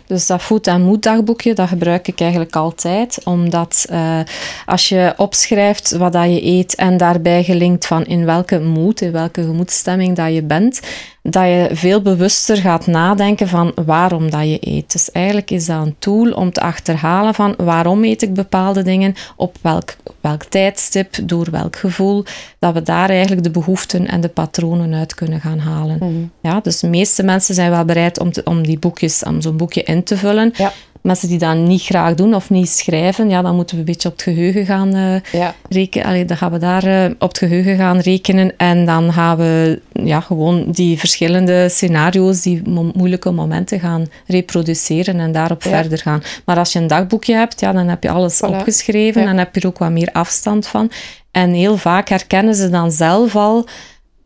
dus 0.08 0.26
dat 0.26 0.42
food 0.42 0.66
en 0.66 0.82
mood 0.82 1.02
dagboekje, 1.02 1.54
dat 1.54 1.68
gebruik 1.68 2.08
ik 2.08 2.20
eigenlijk 2.20 2.56
altijd, 2.56 3.20
omdat 3.24 3.86
uh, 3.90 4.20
als 4.66 4.88
je 4.88 5.14
opschrijft 5.16 5.96
wat 5.96 6.12
dat 6.12 6.24
je 6.24 6.44
eet 6.44 6.74
en 6.74 6.96
daarbij 6.96 7.44
gelinkt 7.44 7.86
van 7.86 8.04
in 8.04 8.24
welke 8.24 8.58
mood, 8.58 9.00
in 9.00 9.12
welke 9.12 9.42
gemoedstemming 9.42 10.16
dat 10.16 10.34
je 10.34 10.42
bent, 10.42 10.80
dat 11.22 11.44
je 11.44 11.68
veel 11.72 12.02
bewuster 12.02 12.56
gaat 12.56 12.86
nadenken 12.86 13.48
van 13.48 13.72
waarom 13.84 14.30
dat 14.30 14.42
je 14.42 14.58
eet. 14.60 14.92
Dus 14.92 15.10
eigenlijk 15.12 15.50
is 15.50 15.66
dat 15.66 15.86
een 15.86 15.96
tool 15.98 16.32
om 16.32 16.52
te 16.52 16.60
achterhalen 16.60 17.34
van 17.34 17.54
waarom 17.56 18.04
eet 18.04 18.22
ik 18.22 18.34
bepaalde 18.34 18.82
dingen, 18.82 19.14
op 19.36 19.56
welk, 19.60 19.96
welk 20.20 20.44
tijdstip, 20.44 21.14
door 21.22 21.50
welk 21.50 21.76
gevoel, 21.76 22.24
dat 22.58 22.74
we 22.74 22.82
daar 22.82 23.10
eigenlijk 23.10 23.42
de 23.42 23.50
behoeften 23.50 24.08
en 24.08 24.20
de 24.20 24.28
patronen 24.28 24.94
uit 24.94 25.14
kunnen 25.14 25.40
gaan 25.40 25.58
halen. 25.58 25.98
Mm. 26.00 26.30
Ja, 26.42 26.60
dus 26.60 26.80
de 26.80 26.88
meeste 26.88 27.22
mensen 27.22 27.54
zijn 27.54 27.70
wel 27.70 27.84
bereid 27.84 28.20
om, 28.20 28.32
te, 28.32 28.40
om 28.44 28.66
die 28.66 28.78
boekjes, 28.78 29.22
om 29.22 29.40
zo'n 29.40 29.56
boekje 29.56 29.82
in 29.82 30.04
te 30.04 30.16
vullen. 30.16 30.52
Ja. 30.56 30.72
Mensen 31.08 31.28
die 31.28 31.38
dat 31.38 31.56
niet 31.56 31.82
graag 31.82 32.14
doen 32.14 32.34
of 32.34 32.50
niet 32.50 32.68
schrijven, 32.68 33.30
ja, 33.30 33.42
dan 33.42 33.54
moeten 33.54 33.74
we 33.74 33.80
een 33.80 33.86
beetje 33.86 34.08
op 34.08 34.14
het 34.14 34.22
geheugen 34.22 34.66
gaan 34.66 34.96
uh, 34.96 35.20
ja. 35.32 35.54
rekenen. 35.68 36.06
Allee, 36.06 36.24
dan 36.24 36.36
gaan 36.36 36.52
we 36.52 36.58
daar 36.58 36.86
uh, 36.86 37.04
op 37.18 37.28
het 37.28 37.38
geheugen 37.38 37.76
gaan 37.76 37.98
rekenen 37.98 38.56
en 38.56 38.86
dan 38.86 39.12
gaan 39.12 39.36
we 39.36 39.80
ja, 39.92 40.20
gewoon 40.20 40.70
die 40.70 40.98
verschillende 40.98 41.68
scenario's, 41.68 42.42
die 42.42 42.68
mo 42.68 42.90
moeilijke 42.94 43.30
momenten 43.30 43.80
gaan 43.80 44.06
reproduceren 44.26 45.20
en 45.20 45.32
daarop 45.32 45.62
ja. 45.62 45.70
verder 45.70 45.98
gaan. 45.98 46.22
Maar 46.44 46.58
als 46.58 46.72
je 46.72 46.78
een 46.78 46.86
dagboekje 46.86 47.34
hebt, 47.34 47.60
ja, 47.60 47.72
dan 47.72 47.88
heb 47.88 48.02
je 48.02 48.10
alles 48.10 48.42
voilà. 48.44 48.48
opgeschreven 48.48 49.22
ja. 49.22 49.28
en 49.28 49.38
heb 49.38 49.54
je 49.54 49.60
er 49.60 49.66
ook 49.66 49.78
wat 49.78 49.90
meer 49.90 50.10
afstand 50.12 50.66
van. 50.66 50.90
En 51.30 51.52
heel 51.52 51.76
vaak 51.76 52.08
herkennen 52.08 52.54
ze 52.54 52.70
dan 52.70 52.90
zelf 52.90 53.36
al 53.36 53.66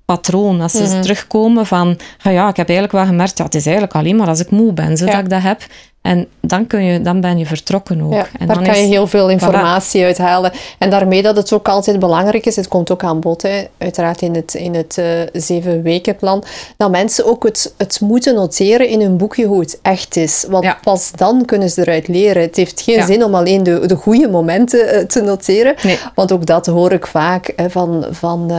patroon. 0.05 0.61
Als 0.61 0.73
ze 0.73 0.83
mm 0.83 0.90
-hmm. 0.90 1.03
terugkomen 1.03 1.66
van, 1.66 1.99
ah 2.23 2.33
ja, 2.33 2.49
ik 2.49 2.57
heb 2.57 2.68
eigenlijk 2.68 2.99
wel 2.99 3.07
gemerkt, 3.07 3.38
ja, 3.38 3.45
het 3.45 3.55
is 3.55 3.66
eigenlijk 3.66 3.95
alleen 3.97 4.16
maar 4.16 4.29
als 4.29 4.40
ik 4.40 4.51
moe 4.51 4.73
ben, 4.73 4.97
zodat 4.97 5.14
ja. 5.14 5.21
ik 5.21 5.29
dat 5.29 5.42
heb. 5.42 5.62
En 6.03 6.29
dan, 6.41 6.67
kun 6.67 6.85
je, 6.85 7.01
dan 7.01 7.21
ben 7.21 7.38
je 7.38 7.47
vertrokken 7.47 8.03
ook. 8.03 8.12
Ja, 8.12 8.27
en 8.38 8.47
daar 8.47 8.57
dan 8.57 8.65
kan 8.65 8.75
is, 8.75 8.81
je 8.81 8.87
heel 8.87 9.07
veel 9.07 9.31
informatie 9.31 10.01
voilà. 10.01 10.05
uithalen. 10.05 10.53
En 10.79 10.91
daarmee 10.91 11.23
dat 11.23 11.37
het 11.37 11.53
ook 11.53 11.69
altijd 11.69 11.99
belangrijk 11.99 12.47
is, 12.47 12.57
het 12.57 12.69
komt 12.69 12.91
ook 12.91 13.05
aan 13.05 13.21
bod, 13.21 13.43
hè, 13.43 13.65
uiteraard 13.79 14.23
in 14.23 14.35
het, 14.35 14.55
in 14.55 14.75
het 14.75 14.97
uh, 14.99 15.07
zeven 15.33 15.83
weken 15.83 16.17
plan, 16.17 16.45
dat 16.77 16.91
mensen 16.91 17.27
ook 17.27 17.45
het, 17.45 17.75
het 17.77 18.01
moeten 18.01 18.35
noteren 18.35 18.88
in 18.88 19.01
hun 19.01 19.17
boekje 19.17 19.47
hoe 19.47 19.61
het 19.61 19.79
echt 19.83 20.17
is. 20.17 20.45
Want 20.49 20.65
ja. 20.65 20.79
pas 20.83 21.12
dan 21.12 21.45
kunnen 21.45 21.71
ze 21.71 21.81
eruit 21.81 22.09
leren. 22.09 22.43
Het 22.43 22.57
heeft 22.57 22.81
geen 22.81 22.97
ja. 22.97 23.07
zin 23.07 23.25
om 23.25 23.35
alleen 23.35 23.62
de, 23.62 23.87
de 23.87 23.97
goede 23.97 24.29
momenten 24.29 24.95
uh, 24.95 25.01
te 25.05 25.21
noteren. 25.21 25.75
Nee. 25.83 25.99
Want 26.15 26.33
ook 26.33 26.47
dat 26.47 26.67
hoor 26.67 26.93
ik 26.93 27.07
vaak 27.07 27.53
hè, 27.57 27.71
van, 27.71 28.07
van 28.11 28.49
uh, 28.51 28.57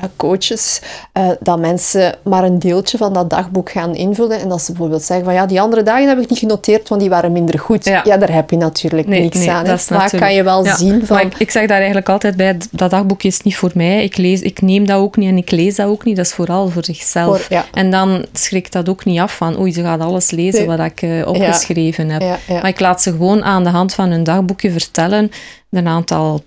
ja, 0.00 0.10
coaches, 0.16 0.80
eh, 1.12 1.28
dat 1.40 1.58
mensen 1.58 2.14
maar 2.22 2.44
een 2.44 2.58
deeltje 2.58 2.98
van 2.98 3.12
dat 3.12 3.30
dagboek 3.30 3.70
gaan 3.70 3.94
invullen. 3.94 4.40
En 4.40 4.48
dat 4.48 4.62
ze 4.62 4.72
bijvoorbeeld 4.72 5.02
zeggen 5.02 5.24
van 5.24 5.34
ja, 5.34 5.46
die 5.46 5.60
andere 5.60 5.82
dagen 5.82 6.08
heb 6.08 6.18
ik 6.18 6.30
niet 6.30 6.38
genoteerd, 6.38 6.66
want 6.88 7.00
die 7.00 7.10
waren 7.10 7.32
minder 7.32 7.58
goed. 7.58 7.84
Ja, 7.84 8.00
ja 8.04 8.16
daar 8.16 8.32
heb 8.32 8.50
je 8.50 8.56
natuurlijk 8.56 9.08
nee, 9.08 9.20
niks 9.20 9.38
nee, 9.38 9.50
aan. 9.50 9.64
Dat 9.64 9.86
natuurlijk... 9.90 10.22
kan 10.22 10.34
je 10.34 10.42
wel 10.42 10.64
ja, 10.64 10.76
zien 10.76 11.06
van... 11.06 11.16
Maar 11.16 11.26
ik, 11.26 11.34
ik, 11.38 11.50
zeg 11.50 11.66
daar 11.66 11.76
eigenlijk 11.76 12.08
altijd 12.08 12.36
bij, 12.36 12.56
dat 12.70 12.90
dagboekje 12.90 13.28
is 13.28 13.40
niet 13.40 13.56
voor 13.56 13.70
mij. 13.74 14.04
Ik, 14.04 14.16
lees, 14.16 14.40
ik 14.40 14.60
neem 14.60 14.86
dat 14.86 14.98
ook 14.98 15.16
niet 15.16 15.28
en 15.28 15.36
ik 15.36 15.50
lees 15.50 15.76
dat 15.76 15.86
ook 15.86 16.04
niet. 16.04 16.16
Dat 16.16 16.24
is 16.24 16.32
vooral 16.32 16.68
voor 16.68 16.84
zichzelf. 16.84 17.42
Voor, 17.42 17.56
ja. 17.56 17.64
En 17.72 17.90
dan 17.90 18.26
schrikt 18.32 18.72
dat 18.72 18.88
ook 18.88 19.04
niet 19.04 19.20
af 19.20 19.36
van 19.36 19.58
oei, 19.58 19.72
ze 19.72 19.82
gaat 19.82 20.00
alles 20.00 20.30
lezen 20.30 20.66
wat 20.66 20.80
ik 20.80 21.02
uh, 21.02 21.26
opgeschreven 21.26 22.08
heb. 22.10 22.38
Maar 22.48 22.68
ik 22.68 22.80
laat 22.80 23.02
ze 23.02 23.10
gewoon 23.10 23.44
aan 23.44 23.64
de 23.64 23.70
hand 23.70 23.94
van 23.94 24.10
hun 24.10 24.24
dagboekje 24.24 24.70
vertellen, 24.70 25.30
een 25.70 25.88
aantal 25.88 26.42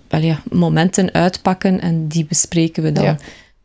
momenten 0.50 1.12
uitpakken 1.12 1.80
en 1.80 2.08
die 2.08 2.26
bespreken 2.28 2.82
we 2.82 2.92
dan. 2.92 3.18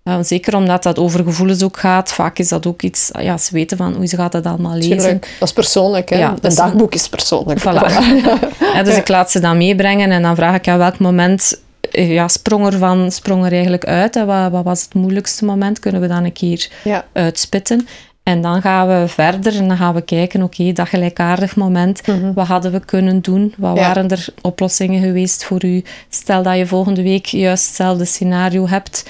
Ja, 0.07 0.23
zeker 0.23 0.55
omdat 0.55 0.83
dat 0.83 0.99
over 0.99 1.23
gevoelens 1.23 1.63
ook 1.63 1.77
gaat. 1.77 2.11
Vaak 2.11 2.39
is 2.39 2.47
dat 2.47 2.65
ook 2.65 2.81
iets, 2.81 3.09
ja, 3.19 3.37
ze 3.37 3.53
weten 3.53 3.77
van 3.77 3.93
hoe 3.93 4.05
ze 4.05 4.15
gaat 4.15 4.31
dat 4.31 4.45
allemaal 4.45 4.75
lezen. 4.75 4.97
Tuurlijk. 4.97 5.35
Dat 5.39 5.47
is 5.47 5.53
persoonlijk, 5.53 6.09
hè? 6.09 6.17
Ja, 6.17 6.33
een 6.41 6.55
dagboek 6.55 6.93
is 6.93 7.09
persoonlijk. 7.09 7.59
Voilà. 7.59 7.91
ja, 8.75 8.83
dus 8.83 8.97
ik 8.97 9.07
laat 9.07 9.31
ze 9.31 9.39
dat 9.39 9.55
meebrengen 9.55 10.11
en 10.11 10.21
dan 10.21 10.35
vraag 10.35 10.55
ik 10.55 10.67
aan 10.67 10.77
welk 10.77 10.99
moment 10.99 11.61
ja, 11.91 12.27
sprong, 12.27 12.65
er 12.65 12.77
van, 12.77 13.11
sprong 13.11 13.45
er 13.45 13.51
eigenlijk 13.51 13.85
uit. 13.85 14.15
En 14.15 14.25
wat, 14.25 14.51
wat 14.51 14.63
was 14.63 14.81
het 14.81 14.93
moeilijkste 14.93 15.45
moment? 15.45 15.79
Kunnen 15.79 16.01
we 16.01 16.07
dan 16.07 16.23
een 16.23 16.33
keer 16.33 16.69
ja. 16.83 17.05
uitspitten? 17.13 17.87
En 18.23 18.41
dan 18.41 18.61
gaan 18.61 18.87
we 18.87 19.07
verder 19.07 19.55
en 19.55 19.67
dan 19.67 19.77
gaan 19.77 19.93
we 19.93 20.01
kijken, 20.01 20.43
oké, 20.43 20.71
dat 20.71 20.87
gelijkaardig 20.87 21.55
moment, 21.55 22.07
Mhm. 22.07 22.33
wat 22.33 22.47
hadden 22.47 22.71
we 22.71 22.79
kunnen 22.79 23.21
doen? 23.21 23.53
Wat 23.57 23.75
Ja. 23.77 23.81
waren 23.81 24.09
er 24.09 24.27
oplossingen 24.41 25.01
geweest 25.01 25.43
voor 25.43 25.65
u? 25.65 25.83
Stel 26.09 26.43
dat 26.43 26.57
je 26.57 26.65
volgende 26.65 27.03
week 27.03 27.25
juist 27.25 27.65
hetzelfde 27.65 28.05
scenario 28.05 28.67
hebt, 28.67 29.05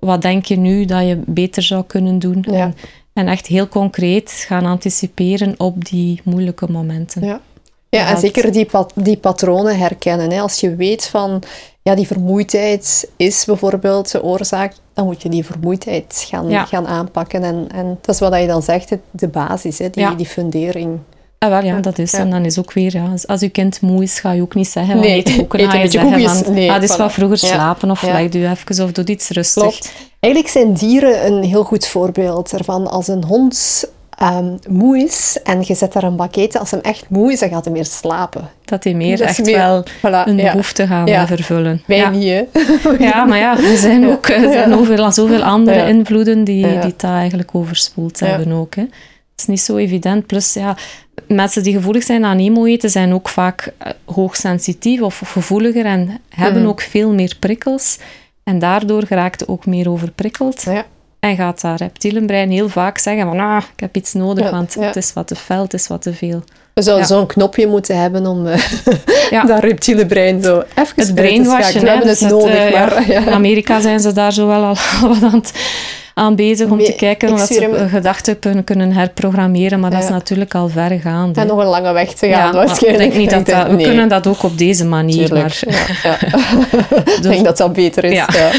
wat 0.00 0.22
denk 0.22 0.44
je 0.44 0.56
nu 0.56 0.84
dat 0.84 1.06
je 1.06 1.20
beter 1.26 1.62
zou 1.62 1.84
kunnen 1.86 2.18
doen? 2.18 2.44
Ja. 2.50 2.52
En, 2.52 2.74
en 3.12 3.28
echt 3.28 3.46
heel 3.46 3.68
concreet 3.68 4.30
gaan 4.46 4.66
anticiperen 4.66 5.54
op 5.58 5.84
die 5.84 6.20
moeilijke 6.24 6.66
momenten. 6.70 7.24
Ja. 7.24 7.40
Ja, 7.88 8.08
en 8.08 8.18
zeker 8.18 8.52
die, 8.52 8.64
pat- 8.64 8.92
die 8.94 9.16
patronen 9.16 9.78
herkennen. 9.78 10.30
Hè. 10.30 10.40
Als 10.40 10.60
je 10.60 10.74
weet 10.76 11.06
van, 11.06 11.42
ja, 11.82 11.94
die 11.94 12.06
vermoeidheid 12.06 13.10
is 13.16 13.44
bijvoorbeeld 13.44 14.10
de 14.10 14.22
oorzaak, 14.22 14.74
dan 14.92 15.04
moet 15.04 15.22
je 15.22 15.28
die 15.28 15.44
vermoeidheid 15.44 16.24
gaan, 16.28 16.48
Ja. 16.48 16.64
gaan 16.64 16.86
aanpakken. 16.86 17.42
En, 17.42 17.66
en 17.74 17.98
dat 18.00 18.14
is 18.14 18.20
wat 18.20 18.40
je 18.40 18.46
dan 18.46 18.62
zegt, 18.62 18.92
de 19.10 19.28
basis, 19.28 19.78
hè, 19.78 19.90
die, 19.90 20.02
Ja. 20.02 20.14
die 20.14 20.26
fundering. 20.26 20.98
Ah, 21.44 21.48
wel, 21.50 21.64
ja, 21.64 21.80
dat 21.80 21.98
is. 21.98 22.10
ja. 22.10 22.18
En 22.18 22.30
dan 22.30 22.44
is 22.44 22.58
ook 22.58 22.72
weer, 22.72 22.92
ja, 22.96 23.04
als, 23.26 23.40
uw 23.42 23.50
kind 23.50 23.80
moe 23.80 24.02
is, 24.02 24.20
ga 24.20 24.32
je 24.32 24.42
ook 24.42 24.54
niet 24.54 24.68
zeggen, 24.68 24.96
Nee, 24.96 25.08
nee, 25.08 25.18
eet 25.18 25.28
een 25.28 25.34
je 25.34 25.46
beetje 25.48 25.90
zeggen 25.90 26.10
koekjes. 26.12 26.32
van, 26.42 26.52
Nee, 26.54 26.70
ah, 26.70 26.82
voilà. 26.82 26.96
wat 26.96 27.12
vroeger 27.12 27.38
Ja. 27.48 27.54
slapen, 27.54 27.90
of 27.90 28.06
Ja. 28.06 28.12
leg 28.12 28.34
u 28.34 28.46
even, 28.48 28.84
of 28.84 28.92
doe 28.92 29.04
iets 29.04 29.28
rustig. 29.28 29.62
Klopt. 29.62 29.92
Eigenlijk 30.20 30.52
zijn 30.52 30.72
dieren 30.72 31.26
een 31.26 31.42
heel 31.42 31.64
goed 31.64 31.86
voorbeeld 31.86 32.52
ervan. 32.52 32.90
Als 32.90 33.08
een 33.08 33.24
hond 33.24 33.84
ehm, 34.18 34.56
moe 34.68 34.98
is 34.98 35.38
en 35.44 35.62
je 35.66 35.74
zet 35.74 35.92
daar 35.92 36.02
een 36.02 36.16
bakket, 36.16 36.58
als 36.58 36.70
hem 36.70 36.80
echt 36.80 37.04
moe 37.08 37.32
is, 37.32 37.40
dan 37.40 37.48
gaat 37.48 37.64
hij 37.64 37.72
meer 37.74 37.84
slapen. 37.84 38.48
Dat 38.64 38.82
die 38.82 38.96
meer 38.96 39.16
Dat 39.16 39.26
echt 39.26 39.44
meer- 39.44 39.56
wel 39.56 39.84
voilà, 39.84 40.24
een 40.28 40.36
behoefte 40.36 40.86
gaan 40.86 41.26
vervullen. 41.26 41.82
Wij 41.86 41.96
ja. 41.96 42.10
niet, 42.10 42.28
hè? 42.28 42.44
ja, 43.06 43.24
maar 43.24 43.38
ja, 43.38 43.58
er 43.58 43.76
zijn 43.76 44.08
ook 44.10 44.28
er 44.28 44.52
zijn 44.52 44.70
zoveel, 44.72 45.12
zoveel 45.12 45.42
andere 45.42 45.88
invloeden 45.88 46.44
die, 46.44 46.66
die 46.80 46.94
dat 46.96 47.10
eigenlijk 47.10 47.48
overspoeld 47.52 48.20
hebben 48.20 48.52
ook. 48.52 48.74
Hè. 48.74 48.84
Is 49.40 49.46
niet 49.46 49.60
zo 49.60 49.76
evident. 49.76 50.26
Plus, 50.26 50.52
ja, 50.54 50.76
mensen 51.28 51.62
die 51.62 51.74
gevoelig 51.74 52.02
zijn 52.02 52.24
aan 52.24 52.38
emo 52.38 52.64
eten, 52.64 52.90
zijn 52.90 53.12
ook 53.14 53.28
vaak 53.28 53.72
eh, 53.78 53.92
hoogsensitief 54.04 55.00
of 55.00 55.18
gevoeliger 55.26 55.84
en 55.84 56.20
hebben 56.28 56.60
Mhm. 56.62 56.70
ook 56.70 56.80
veel 56.80 57.12
meer 57.12 57.36
prikkels. 57.40 57.98
En 58.44 58.58
daardoor 58.58 59.06
geraakt 59.06 59.48
ook 59.48 59.66
meer 59.66 59.90
overprikkeld. 59.90 60.62
Ja. 60.62 60.84
En 61.20 61.36
gaat 61.36 61.60
dat 61.60 61.80
reptielenbrein 61.80 62.50
heel 62.50 62.68
vaak 62.68 62.98
zeggen 62.98 63.24
van 63.26 63.38
ah, 63.40 63.62
ik 63.74 63.80
heb 63.80 63.96
iets 63.96 64.12
nodig, 64.12 64.44
Ja, 64.44 64.50
want 64.50 64.74
ja. 64.74 64.86
het 64.86 64.96
is 64.96 65.12
wat 65.12 65.26
te 65.26 65.36
fel, 65.36 65.62
het 65.62 65.74
is 65.74 65.86
wat 65.86 66.02
te 66.02 66.12
veel. 66.14 66.42
We 66.74 66.82
zouden 66.82 67.06
Ja. 67.08 67.14
zo'n 67.14 67.26
knopje 67.26 67.66
moeten 67.66 68.00
hebben 68.00 68.26
om 68.26 68.46
eh, 68.46 68.62
Ja. 69.30 69.44
dat 69.44 69.62
reptiele 69.62 70.06
brein 70.06 70.42
zo 70.42 70.58
even 70.60 70.66
Het 70.74 71.18
uit 71.18 71.34
te 71.36 71.44
schakelen. 71.44 71.82
We 71.82 71.88
hebben 71.88 72.08
het 72.08 72.18
dus 72.18 72.28
nodig, 72.30 72.54
eh, 72.54 72.72
maar... 72.72 73.10
In 73.10 73.28
Amerika 73.30 73.80
zijn 73.80 74.00
ze 74.00 74.12
daar 74.12 74.32
zo 74.32 74.46
wel 74.46 74.64
al 74.64 74.76
wat 75.08 75.22
aan, 75.22 75.32
het- 75.32 75.52
aan 76.14 76.36
bezig 76.36 76.70
om 76.70 76.76
Nee, 76.76 76.86
te 76.86 76.92
kijken 76.92 77.32
of 77.32 77.40
ze 77.40 77.86
gedachten 77.90 78.38
kunnen, 78.38 78.64
kunnen 78.64 78.92
herprogrammeren, 78.92 79.80
maar 79.80 79.90
dat 79.90 80.02
is 80.02 80.08
natuurlijk 80.08 80.54
al 80.54 80.68
verregaande. 80.68 81.40
En 81.40 81.46
nog 81.46 81.58
een 81.58 81.66
lange 81.66 81.92
weg 81.92 82.12
te 82.12 82.26
ja, 82.26 82.36
gaan, 82.36 82.48
ik 82.48 82.54
waarschijnlijk. 82.54 83.02
denk 83.02 83.20
niet 83.20 83.30
dat 83.30 83.46
dat, 83.46 83.76
we 83.76 83.82
kunnen 83.82 84.08
dat 84.08 84.26
ook 84.26 84.42
op 84.42 84.58
deze 84.58 84.84
manier, 84.84 85.28
tuurlijk. 85.28 85.62
maar 85.66 85.74
Ja, 86.02 86.16
ja. 86.20 86.38
Ik 87.16 87.22
denk 87.22 87.44
dat 87.44 87.56
dat 87.56 87.72
beter 87.72 88.04
is. 88.04 88.12
Ja. 88.12 88.28
Ja. 88.32 88.50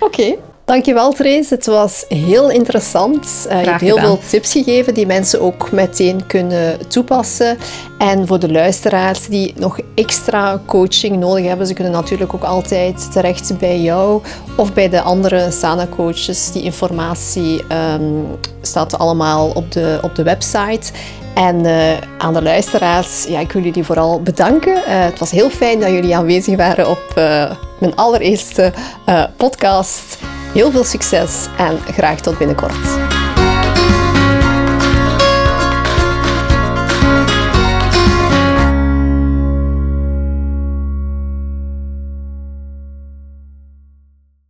Dankjewel, 0.70 1.12
Therese. 1.12 1.54
Het 1.54 1.66
was 1.66 2.04
heel 2.08 2.50
interessant. 2.50 3.46
Eh, 3.48 3.62
je 3.62 3.68
hebt 3.68 3.80
heel 3.80 3.98
veel 3.98 4.18
tips 4.28 4.52
gegeven 4.52 4.94
die 4.94 5.06
mensen 5.06 5.40
ook 5.40 5.70
meteen 5.70 6.26
kunnen 6.26 6.88
toepassen. 6.88 7.58
En 7.98 8.26
voor 8.26 8.38
de 8.38 8.52
luisteraars 8.52 9.26
die 9.26 9.54
nog 9.56 9.78
extra 9.94 10.60
coaching 10.66 11.16
nodig 11.16 11.44
hebben, 11.44 11.66
ze 11.66 11.74
kunnen 11.74 11.92
natuurlijk 11.92 12.34
ook 12.34 12.42
altijd 12.42 13.12
terecht 13.12 13.58
bij 13.58 13.80
jou 13.80 14.22
of 14.56 14.72
bij 14.72 14.88
de 14.88 15.00
andere 15.00 15.50
Sana-coaches. 15.50 16.52
Die 16.52 16.62
informatie 16.62 17.64
ehm, 17.68 18.22
staat 18.62 18.98
allemaal 18.98 19.50
op 19.50 19.72
de, 19.72 19.98
op 20.02 20.14
de 20.14 20.22
website. 20.22 20.92
En 21.34 21.66
eh, 21.66 21.96
aan 22.18 22.34
de 22.34 22.42
luisteraars, 22.42 23.24
ja, 23.24 23.40
ik 23.40 23.52
wil 23.52 23.62
jullie 23.62 23.84
vooral 23.84 24.22
bedanken. 24.22 24.74
Eh, 24.74 25.04
het 25.04 25.18
was 25.18 25.30
heel 25.30 25.50
fijn 25.50 25.80
dat 25.80 25.90
jullie 25.90 26.16
aanwezig 26.16 26.56
waren 26.56 26.90
op 26.90 27.14
mijn 27.78 27.96
allereerste 27.96 28.72
podcast. 29.36 30.18
Heel 30.52 30.70
veel 30.70 30.84
succes 30.84 31.46
en 31.56 31.78
graag 31.80 32.20
tot 32.20 32.38
binnenkort. 32.38 33.09